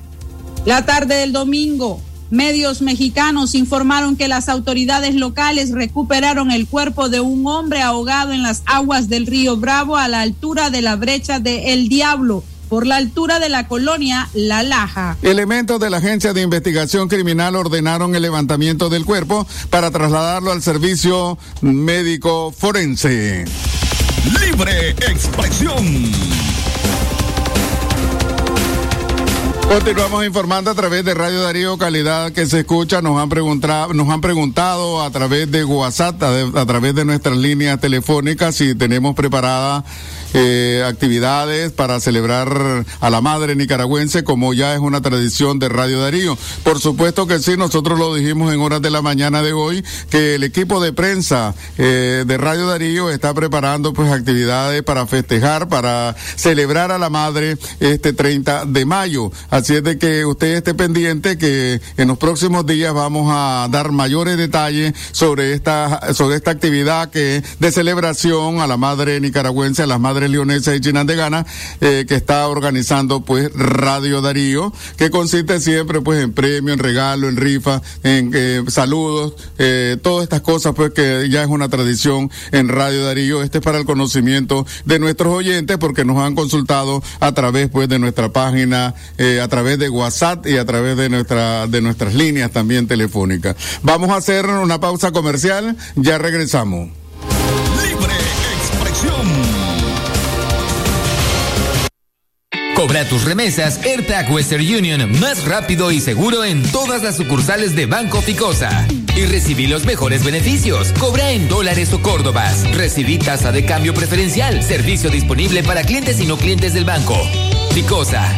La 0.66 0.86
tarde 0.86 1.16
del 1.16 1.32
domingo, 1.32 2.02
Medios 2.32 2.82
mexicanos 2.82 3.54
informaron 3.54 4.16
que 4.16 4.28
las 4.28 4.50
autoridades 4.50 5.16
locales 5.16 5.72
recuperaron 5.72 6.52
el 6.52 6.68
cuerpo 6.68 7.10
de 7.10 7.20
un 7.20 7.46
hombre 7.46 7.82
ahogado 7.82 8.34
en 8.34 8.42
las 8.42 8.64
aguas 8.66 9.10
del 9.10 9.28
río 9.28 9.58
Bravo 9.58 9.98
a 9.98 10.08
la 10.08 10.22
altura 10.22 10.70
de 10.70 10.82
la 10.82 10.96
brecha 10.96 11.40
de 11.40 11.74
El 11.74 11.88
Diablo 11.88 12.44
por 12.70 12.88
la 12.88 12.98
altura 12.98 13.40
de 13.40 13.50
la 13.50 13.68
colonia 13.68 14.28
La 14.34 14.64
Laja. 14.64 15.18
Elementos 15.22 15.80
de 15.80 15.90
la 15.90 15.98
Agencia 15.98 16.34
de 16.34 16.42
Investigación 16.42 17.08
Criminal 17.08 17.56
ordenaron 17.56 18.16
el 18.16 18.24
levantamiento 18.24 18.90
del 18.90 19.06
cuerpo 19.06 19.48
para 19.70 19.92
trasladarlo 19.92 20.52
al 20.52 20.62
servicio 20.62 21.38
médico 21.62 22.52
forense. 22.52 23.46
Libre 24.40 24.90
expresión. 24.90 25.86
Continuamos 29.68 30.26
informando 30.26 30.70
a 30.72 30.76
través 30.76 31.04
de 31.04 31.14
Radio 31.14 31.42
Darío 31.42 31.78
Calidad 31.78 32.32
que 32.32 32.46
se 32.46 32.60
escucha. 32.60 33.02
Nos 33.02 33.20
han 33.20 33.30
preguntado, 33.30 33.94
nos 33.94 34.10
han 34.10 34.22
preguntado 34.22 35.02
a 35.02 35.10
través 35.10 35.52
de 35.52 35.66
WhatsApp, 35.66 36.22
a, 36.24 36.62
a 36.62 36.66
través 36.66 36.96
de 36.96 37.04
nuestras 37.04 37.36
líneas 37.36 37.80
telefónicas, 37.80 38.56
si 38.56 38.76
tenemos 38.76 39.16
preparada 39.16 39.84
eh, 40.38 40.84
actividades 40.86 41.72
para 41.72 42.02
celebrar 42.02 42.86
a 43.00 43.10
la 43.10 43.22
madre 43.22 43.56
nicaragüense, 43.56 44.26
como 44.26 44.54
ya 44.54 44.74
es 44.74 44.82
una 44.82 45.02
tradición 45.02 45.60
de 45.60 45.70
Radio 45.70 46.02
Darío. 46.02 46.38
Por 46.64 46.82
supuesto 46.82 47.26
que 47.26 47.40
sí, 47.40 47.56
nosotros 47.56 47.98
lo 47.98 48.14
dijimos 48.14 48.54
en 48.54 48.60
horas 48.60 48.82
de 48.82 48.90
la 48.90 49.02
mañana 49.02 49.42
de 49.42 49.54
hoy, 49.54 49.82
que 50.10 50.36
el 50.36 50.44
equipo 50.44 50.82
de 50.82 50.92
prensa 50.92 51.56
eh, 51.78 52.26
de 52.28 52.38
Radio 52.38 52.68
Darío 52.68 53.10
está 53.10 53.34
preparando 53.34 53.94
pues 53.94 54.12
actividades 54.12 54.84
para 54.84 55.08
festejar, 55.08 55.70
para 55.70 56.18
celebrar 56.36 56.92
a 56.92 56.98
la 56.98 57.10
madre 57.10 57.58
este 57.80 58.12
30 58.12 58.66
de 58.66 58.86
mayo. 58.86 59.32
Así 59.50 59.76
es 59.76 59.84
de 59.84 59.98
que 59.98 60.26
usted 60.26 60.56
esté 60.56 60.74
pendiente 60.74 61.38
que 61.38 61.80
en 61.96 62.08
los 62.10 62.18
próximos 62.18 62.66
días 62.66 62.94
vamos 62.94 63.32
a 63.34 63.70
dar 63.72 63.94
mayores 63.94 64.36
detalles 64.36 64.94
sobre 65.14 65.54
esta, 65.54 66.14
sobre 66.14 66.36
esta 66.36 66.52
actividad 66.52 67.10
que 67.10 67.42
de 67.60 67.72
celebración 67.72 68.60
a 68.60 68.68
la 68.68 68.76
madre 68.76 69.22
nicaragüense, 69.22 69.84
a 69.84 69.88
las 69.88 70.00
madres 70.02 70.25
leonesa 70.30 70.76
y 70.76 70.82
chinandegana, 70.82 71.46
eh, 71.82 72.06
que 72.08 72.16
está 72.16 72.48
organizando 72.48 73.22
pues 73.22 73.52
Radio 73.54 74.22
Darío, 74.22 74.74
que 74.98 75.10
consiste 75.10 75.60
siempre 75.60 76.02
pues 76.02 76.24
en 76.24 76.34
premio, 76.34 76.74
en 76.74 76.80
regalo, 76.80 77.30
en 77.30 77.38
rifa, 77.38 77.82
en 78.04 78.32
eh, 78.34 78.64
saludos, 78.68 79.34
eh, 79.58 79.98
todas 80.02 80.24
estas 80.24 80.42
cosas 80.42 80.74
pues 80.76 80.92
que 80.92 81.28
ya 81.30 81.42
es 81.42 81.48
una 81.48 81.70
tradición 81.70 82.30
en 82.52 82.70
Radio 82.70 83.06
Darío. 83.06 83.44
Este 83.44 83.60
es 83.60 83.64
para 83.64 83.78
el 83.78 83.86
conocimiento 83.86 84.66
de 84.86 85.00
nuestros 85.00 85.34
oyentes 85.34 85.78
porque 85.78 86.06
nos 86.06 86.18
han 86.18 86.36
consultado 86.36 87.02
a 87.20 87.32
través 87.34 87.70
pues 87.70 87.90
de 87.90 88.00
nuestra 88.00 88.32
página, 88.32 88.94
a 89.42 89.48
través 89.48 89.80
de 89.80 89.90
WhatsApp 89.90 90.46
y 90.48 90.58
a 90.58 90.66
través 90.66 90.98
de 90.98 91.10
nuestra 91.10 91.68
de 91.68 91.82
nuestras 91.82 92.14
líneas 92.14 92.52
también 92.52 92.88
telefónicas. 92.88 93.56
Vamos 93.84 94.10
a 94.10 94.18
hacer 94.18 94.46
una 94.48 94.80
pausa 94.80 95.12
comercial, 95.12 95.76
ya 95.96 96.18
regresamos. 96.18 97.05
Cobra 102.76 103.08
tus 103.08 103.24
remesas 103.24 103.80
AirTag 103.86 104.30
Western 104.30 104.62
Union 104.62 105.10
más 105.22 105.46
rápido 105.46 105.94
y 105.94 106.02
seguro 106.02 106.44
en 106.44 106.62
todas 106.74 107.02
las 107.04 107.16
sucursales 107.16 107.74
de 107.74 107.86
Banco 107.86 108.22
Ficosa. 108.22 108.86
Y 109.16 109.26
recibí 109.26 109.66
los 109.66 109.86
mejores 109.86 110.26
beneficios. 110.26 110.92
Cobra 111.00 111.32
en 111.32 111.48
dólares 111.48 111.94
o 111.94 112.02
córdobas. 112.02 112.70
Recibí 112.76 113.18
tasa 113.18 113.54
de 113.54 113.66
cambio 113.66 113.94
preferencial. 113.94 114.62
Servicio 114.62 115.10
disponible 115.10 115.64
para 115.64 115.84
clientes 115.84 116.20
y 116.20 116.26
no 116.26 116.36
clientes 116.36 116.74
del 116.74 116.84
banco. 116.84 117.16
Ficosa. 117.72 118.30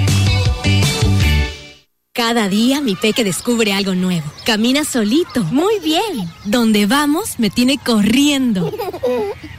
Cada 2.14 2.50
día 2.50 2.82
mi 2.82 2.96
peque 2.96 3.24
descubre 3.24 3.74
algo 3.74 3.96
nuevo. 3.96 4.26
Camina 4.46 4.86
solito. 4.86 5.44
Muy 5.46 5.80
bien. 5.80 6.28
Donde 6.46 6.86
vamos 6.86 7.40
me 7.40 7.50
tiene 7.50 7.78
corriendo. 7.78 8.72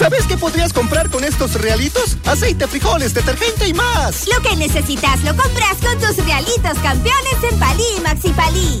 ¿Sabes 0.00 0.24
qué 0.26 0.38
podrías 0.38 0.72
comprar 0.72 1.10
con 1.10 1.24
estos 1.24 1.60
realitos? 1.60 2.16
Aceite, 2.24 2.66
frijoles, 2.66 3.12
detergente 3.12 3.68
y 3.68 3.74
más. 3.74 4.26
Lo 4.34 4.40
que 4.40 4.56
necesitas 4.56 5.22
lo 5.24 5.36
compras 5.36 5.76
con 5.76 5.98
tus 5.98 6.24
realitos 6.24 6.78
campeones 6.82 7.52
en 7.52 7.58
Palí 7.58 7.84
Maxi 8.02 8.30
Palí. 8.30 8.80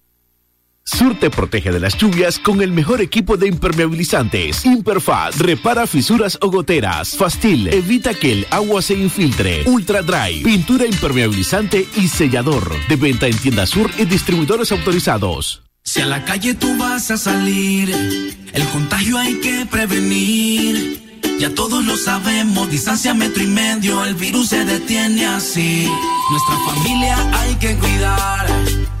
Sur 0.83 1.19
te 1.19 1.29
protege 1.29 1.71
de 1.71 1.79
las 1.79 1.95
lluvias 1.95 2.39
con 2.39 2.61
el 2.61 2.71
mejor 2.71 3.01
equipo 3.01 3.37
de 3.37 3.47
impermeabilizantes. 3.47 4.65
Imperfaz 4.65 5.37
repara 5.37 5.85
fisuras 5.85 6.37
o 6.41 6.49
goteras. 6.49 7.15
Fastil 7.15 7.67
evita 7.67 8.13
que 8.13 8.31
el 8.31 8.47
agua 8.49 8.81
se 8.81 8.95
infiltre. 8.95 9.63
Ultra 9.67 10.01
Dry, 10.01 10.41
pintura 10.41 10.85
impermeabilizante 10.85 11.87
y 11.95 12.07
sellador. 12.07 12.75
De 12.87 12.95
venta 12.95 13.27
en 13.27 13.37
tienda 13.37 13.65
Sur 13.65 13.91
y 13.97 14.05
distribuidores 14.05 14.71
autorizados. 14.71 15.61
Si 15.83 16.01
a 16.01 16.05
la 16.05 16.25
calle 16.25 16.55
tú 16.55 16.75
vas 16.77 17.11
a 17.11 17.17
salir, 17.17 17.89
el 18.53 18.63
contagio 18.69 19.17
hay 19.17 19.35
que 19.35 19.65
prevenir. 19.65 20.99
Ya 21.39 21.53
todos 21.53 21.85
lo 21.85 21.95
sabemos, 21.95 22.69
distancia 22.69 23.13
metro 23.13 23.41
y 23.41 23.47
medio, 23.47 24.03
el 24.05 24.15
virus 24.15 24.49
se 24.49 24.65
detiene 24.65 25.25
así. 25.25 25.87
Nuestra 26.29 26.73
familia 26.73 27.17
hay 27.39 27.55
que 27.55 27.75
cuidar 27.77 29.00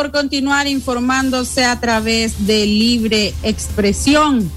Por 0.00 0.12
continuar 0.12 0.66
informándose 0.66 1.62
a 1.66 1.78
través 1.78 2.46
de 2.46 2.64
Libre 2.64 3.34
Expresión. 3.42 4.50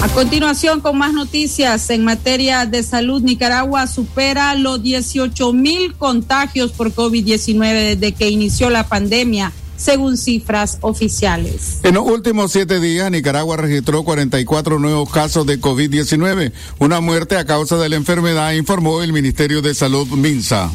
A 0.00 0.08
continuación, 0.08 0.80
con 0.80 0.96
más 0.96 1.12
noticias 1.12 1.90
en 1.90 2.04
materia 2.04 2.64
de 2.64 2.82
salud, 2.82 3.20
Nicaragua 3.20 3.86
supera 3.86 4.54
los 4.54 4.82
18 4.82 5.52
mil 5.52 5.94
contagios 5.94 6.72
por 6.72 6.94
COVID-19 6.94 7.96
desde 7.96 8.12
que 8.12 8.30
inició 8.30 8.70
la 8.70 8.88
pandemia 8.88 9.52
según 9.76 10.16
cifras 10.16 10.78
oficiales. 10.80 11.80
En 11.82 11.92
los 11.92 12.06
últimos 12.06 12.50
siete 12.50 12.80
días, 12.80 13.10
Nicaragua 13.10 13.58
registró 13.58 14.04
44 14.04 14.78
nuevos 14.78 15.10
casos 15.10 15.44
de 15.44 15.60
COVID-19, 15.60 16.50
una 16.78 17.02
muerte 17.02 17.36
a 17.36 17.44
causa 17.44 17.76
de 17.76 17.90
la 17.90 17.96
enfermedad, 17.96 18.52
informó 18.52 19.02
el 19.02 19.12
Ministerio 19.12 19.60
de 19.60 19.74
Salud 19.74 20.08
MINSA. 20.08 20.70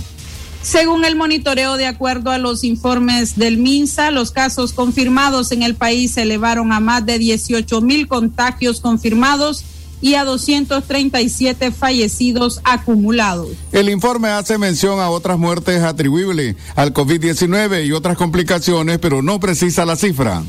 Según 0.63 1.03
el 1.03 1.17
monitoreo, 1.17 1.75
de 1.75 1.87
acuerdo 1.87 2.31
a 2.31 2.37
los 2.37 2.63
informes 2.63 3.35
del 3.35 3.57
MINSA, 3.57 4.11
los 4.11 4.31
casos 4.31 4.71
confirmados 4.71 5.51
en 5.51 5.61
el 5.61 5.75
país 5.75 6.13
se 6.13 6.21
elevaron 6.21 6.71
a 6.71 6.79
más 6.79 7.05
de 7.05 7.19
18 7.19 7.81
mil 7.81 8.07
contagios 8.07 8.79
confirmados 8.79 9.65
y 10.01 10.15
a 10.15 10.23
237 10.23 11.71
fallecidos 11.71 12.61
acumulados. 12.63 13.49
El 13.73 13.89
informe 13.89 14.29
hace 14.29 14.57
mención 14.57 15.01
a 15.01 15.09
otras 15.09 15.37
muertes 15.37 15.83
atribuibles 15.83 16.55
al 16.75 16.93
COVID-19 16.93 17.85
y 17.85 17.91
otras 17.91 18.17
complicaciones, 18.17 18.99
pero 18.99 19.21
no 19.21 19.41
precisa 19.41 19.85
la 19.85 19.97
cifra. 19.97 20.43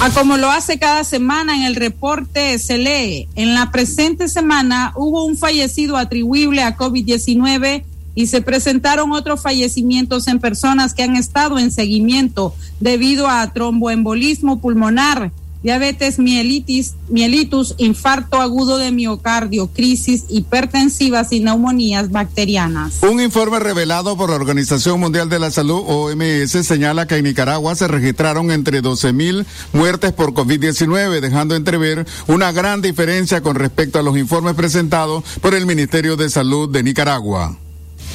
A 0.00 0.10
como 0.10 0.36
lo 0.36 0.50
hace 0.50 0.80
cada 0.80 1.04
semana 1.04 1.56
en 1.56 1.62
el 1.62 1.76
reporte 1.76 2.58
se 2.58 2.78
lee, 2.78 3.28
en 3.36 3.54
la 3.54 3.70
presente 3.70 4.28
semana 4.28 4.92
hubo 4.96 5.24
un 5.24 5.38
fallecido 5.38 5.96
atribuible 5.96 6.64
a 6.64 6.76
COVID-19 6.76 7.84
y 8.14 8.26
se 8.26 8.42
presentaron 8.42 9.12
otros 9.12 9.42
fallecimientos 9.42 10.28
en 10.28 10.38
personas 10.38 10.94
que 10.94 11.02
han 11.02 11.16
estado 11.16 11.58
en 11.58 11.72
seguimiento 11.72 12.54
debido 12.80 13.28
a 13.28 13.52
tromboembolismo 13.52 14.60
pulmonar, 14.60 15.32
diabetes 15.64 16.18
mielitis, 16.18 16.92
mielitus, 17.08 17.74
infarto 17.78 18.38
agudo 18.38 18.76
de 18.76 18.92
miocardio, 18.92 19.68
crisis 19.68 20.24
hipertensivas 20.28 21.32
y 21.32 21.40
neumonías 21.40 22.10
bacterianas. 22.10 23.02
Un 23.02 23.18
informe 23.18 23.58
revelado 23.58 24.14
por 24.14 24.28
la 24.28 24.36
Organización 24.36 25.00
Mundial 25.00 25.30
de 25.30 25.38
la 25.38 25.50
Salud, 25.50 25.82
OMS, 25.86 26.66
señala 26.66 27.06
que 27.06 27.16
en 27.16 27.24
Nicaragua 27.24 27.74
se 27.74 27.88
registraron 27.88 28.50
entre 28.50 28.82
12 28.82 29.14
mil 29.14 29.46
muertes 29.72 30.12
por 30.12 30.34
COVID-19, 30.34 31.20
dejando 31.20 31.56
entrever 31.56 32.06
una 32.26 32.52
gran 32.52 32.82
diferencia 32.82 33.40
con 33.40 33.56
respecto 33.56 33.98
a 33.98 34.02
los 34.02 34.18
informes 34.18 34.54
presentados 34.54 35.24
por 35.40 35.54
el 35.54 35.64
Ministerio 35.64 36.16
de 36.16 36.28
Salud 36.28 36.68
de 36.68 36.82
Nicaragua. 36.82 37.56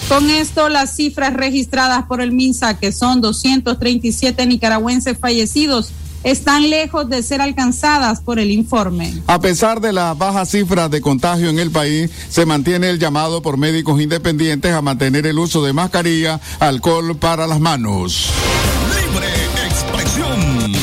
Con 0.09 0.31
esto, 0.31 0.69
las 0.69 0.95
cifras 0.95 1.35
registradas 1.35 2.05
por 2.07 2.19
el 2.19 2.31
MINSA, 2.31 2.79
que 2.79 2.91
son 2.91 3.21
237 3.21 4.43
nicaragüenses 4.47 5.15
fallecidos, 5.19 5.91
están 6.23 6.67
lejos 6.71 7.07
de 7.09 7.21
ser 7.21 7.41
alcanzadas 7.41 8.19
por 8.19 8.39
el 8.39 8.49
informe. 8.49 9.13
A 9.27 9.39
pesar 9.39 9.79
de 9.81 9.93
las 9.93 10.17
bajas 10.17 10.49
cifras 10.49 10.89
de 10.89 10.99
contagio 10.99 11.51
en 11.51 11.59
el 11.59 11.69
país, 11.69 12.09
se 12.27 12.47
mantiene 12.47 12.89
el 12.89 12.97
llamado 12.97 13.43
por 13.43 13.57
médicos 13.57 14.01
independientes 14.01 14.73
a 14.73 14.81
mantener 14.81 15.27
el 15.27 15.37
uso 15.37 15.63
de 15.63 15.73
mascarilla, 15.73 16.41
alcohol 16.59 17.15
para 17.15 17.45
las 17.45 17.59
manos. 17.59 18.31
Libre 18.89 19.27
expresión. 19.67 20.73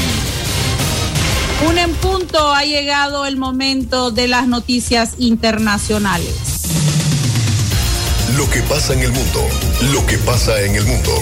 Un 1.68 1.78
en 1.78 1.94
punto 1.94 2.54
ha 2.54 2.64
llegado 2.64 3.26
el 3.26 3.36
momento 3.36 4.12
de 4.12 4.28
las 4.28 4.46
noticias 4.46 5.14
internacionales. 5.18 6.55
Lo 8.36 8.48
que 8.50 8.60
pasa 8.62 8.92
en 8.92 9.00
el 9.00 9.12
mundo, 9.12 9.48
lo 9.92 10.04
que 10.04 10.18
pasa 10.18 10.60
en 10.60 10.74
el 10.74 10.84
mundo. 10.84 11.12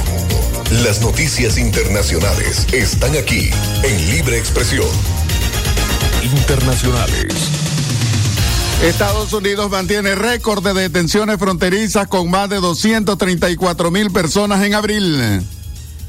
Las 0.83 1.01
noticias 1.01 1.57
internacionales 1.59 2.67
están 2.73 3.15
aquí 3.15 3.51
en 3.85 4.11
Libre 4.11 4.37
Expresión. 4.37 4.89
Internacionales. 6.23 7.33
Estados 8.83 9.33
Unidos 9.33 9.71
mantiene 9.71 10.17
récord 10.17 10.65
de 10.65 10.75
detenciones 10.75 11.39
fronterizas 11.39 12.09
con 12.09 12.29
más 12.31 12.51
de 12.51 12.57
234 12.57 13.93
mil 13.93 14.11
personas 14.11 14.65
en 14.65 14.75
abril. 14.75 15.41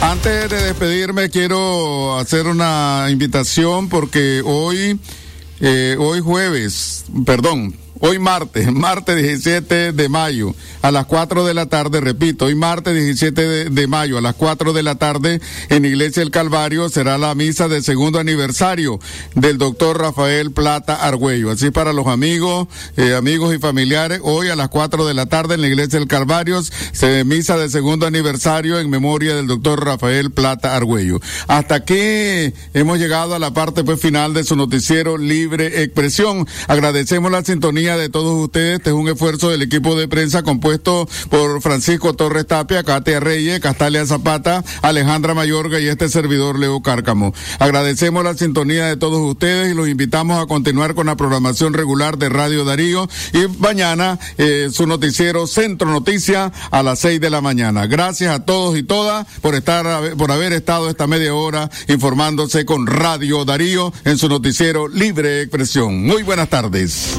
Antes 0.00 0.48
de 0.48 0.62
despedirme, 0.62 1.28
quiero 1.28 2.16
hacer 2.18 2.46
una 2.46 3.08
invitación 3.10 3.88
porque 3.88 4.42
hoy, 4.44 5.00
eh, 5.60 5.96
hoy 5.98 6.20
jueves, 6.20 7.04
perdón, 7.26 7.74
Hoy 8.06 8.18
martes, 8.18 8.70
martes 8.70 9.16
17 9.16 9.92
de 9.92 10.08
mayo, 10.10 10.54
a 10.82 10.90
las 10.90 11.06
4 11.06 11.46
de 11.46 11.54
la 11.54 11.70
tarde, 11.70 12.02
repito, 12.02 12.44
hoy 12.44 12.54
martes 12.54 12.92
17 12.92 13.70
de, 13.70 13.86
mayo, 13.86 14.18
a 14.18 14.20
las 14.20 14.34
4 14.34 14.74
de 14.74 14.82
la 14.82 14.96
tarde, 14.96 15.40
en 15.70 15.86
Iglesia 15.86 16.20
del 16.20 16.30
Calvario 16.30 16.90
será 16.90 17.16
la 17.16 17.34
misa 17.34 17.66
de 17.66 17.80
segundo 17.80 18.18
aniversario 18.18 19.00
del 19.34 19.56
doctor 19.56 19.98
Rafael 19.98 20.52
Plata 20.52 20.96
Argüello. 20.96 21.50
Así 21.50 21.70
para 21.70 21.94
los 21.94 22.06
amigos, 22.06 22.68
eh, 22.98 23.14
amigos 23.14 23.54
y 23.54 23.58
familiares, 23.58 24.20
hoy 24.22 24.50
a 24.50 24.56
las 24.56 24.68
4 24.68 25.06
de 25.06 25.14
la 25.14 25.24
tarde 25.24 25.54
en 25.54 25.62
la 25.62 25.68
Iglesia 25.68 25.98
del 25.98 26.06
Calvario, 26.06 26.60
se 26.62 27.24
misa 27.24 27.56
de 27.56 27.70
segundo 27.70 28.06
aniversario 28.06 28.80
en 28.80 28.90
memoria 28.90 29.34
del 29.34 29.46
doctor 29.46 29.82
Rafael 29.82 30.30
Plata 30.30 30.76
Argüello. 30.76 31.20
Hasta 31.48 31.76
aquí 31.76 32.52
hemos 32.74 32.98
llegado 32.98 33.34
a 33.34 33.38
la 33.38 33.54
parte 33.54 33.82
pues, 33.82 33.98
final 33.98 34.34
de 34.34 34.44
su 34.44 34.56
noticiero 34.56 35.16
Libre 35.16 35.82
Expresión. 35.84 36.46
Agradecemos 36.68 37.32
la 37.32 37.42
sintonía 37.42 37.93
de 37.96 38.08
todos 38.08 38.34
ustedes. 38.42 38.78
Este 38.78 38.90
es 38.90 38.96
un 38.96 39.08
esfuerzo 39.08 39.50
del 39.50 39.62
equipo 39.62 39.96
de 39.96 40.08
prensa 40.08 40.42
compuesto 40.42 41.08
por 41.30 41.60
Francisco 41.60 42.14
Torres 42.14 42.46
Tapia, 42.46 42.82
Katia 42.82 43.20
Reyes, 43.20 43.60
Castalia 43.60 44.06
Zapata, 44.06 44.64
Alejandra 44.82 45.34
Mayorga 45.34 45.80
y 45.80 45.88
este 45.88 46.08
servidor 46.08 46.58
Leo 46.58 46.82
Cárcamo. 46.82 47.34
Agradecemos 47.58 48.24
la 48.24 48.34
sintonía 48.34 48.86
de 48.86 48.96
todos 48.96 49.20
ustedes 49.20 49.72
y 49.72 49.74
los 49.74 49.88
invitamos 49.88 50.42
a 50.42 50.46
continuar 50.46 50.94
con 50.94 51.06
la 51.06 51.16
programación 51.16 51.74
regular 51.74 52.18
de 52.18 52.28
Radio 52.28 52.64
Darío 52.64 53.08
y 53.32 53.46
mañana 53.58 54.18
eh, 54.38 54.68
su 54.72 54.86
noticiero 54.86 55.46
Centro 55.46 55.90
Noticia 55.90 56.52
a 56.70 56.82
las 56.82 56.98
seis 56.98 57.20
de 57.20 57.30
la 57.30 57.40
mañana. 57.40 57.86
Gracias 57.86 58.34
a 58.34 58.44
todos 58.44 58.76
y 58.76 58.82
todas 58.82 59.26
por 59.40 59.54
estar, 59.54 60.16
por 60.16 60.30
haber 60.30 60.52
estado 60.52 60.88
esta 60.88 61.06
media 61.06 61.34
hora 61.34 61.70
informándose 61.88 62.64
con 62.64 62.86
Radio 62.86 63.44
Darío 63.44 63.92
en 64.04 64.18
su 64.18 64.28
noticiero 64.28 64.88
Libre 64.88 65.42
Expresión. 65.42 66.04
Muy 66.04 66.22
buenas 66.22 66.48
tardes. 66.48 67.18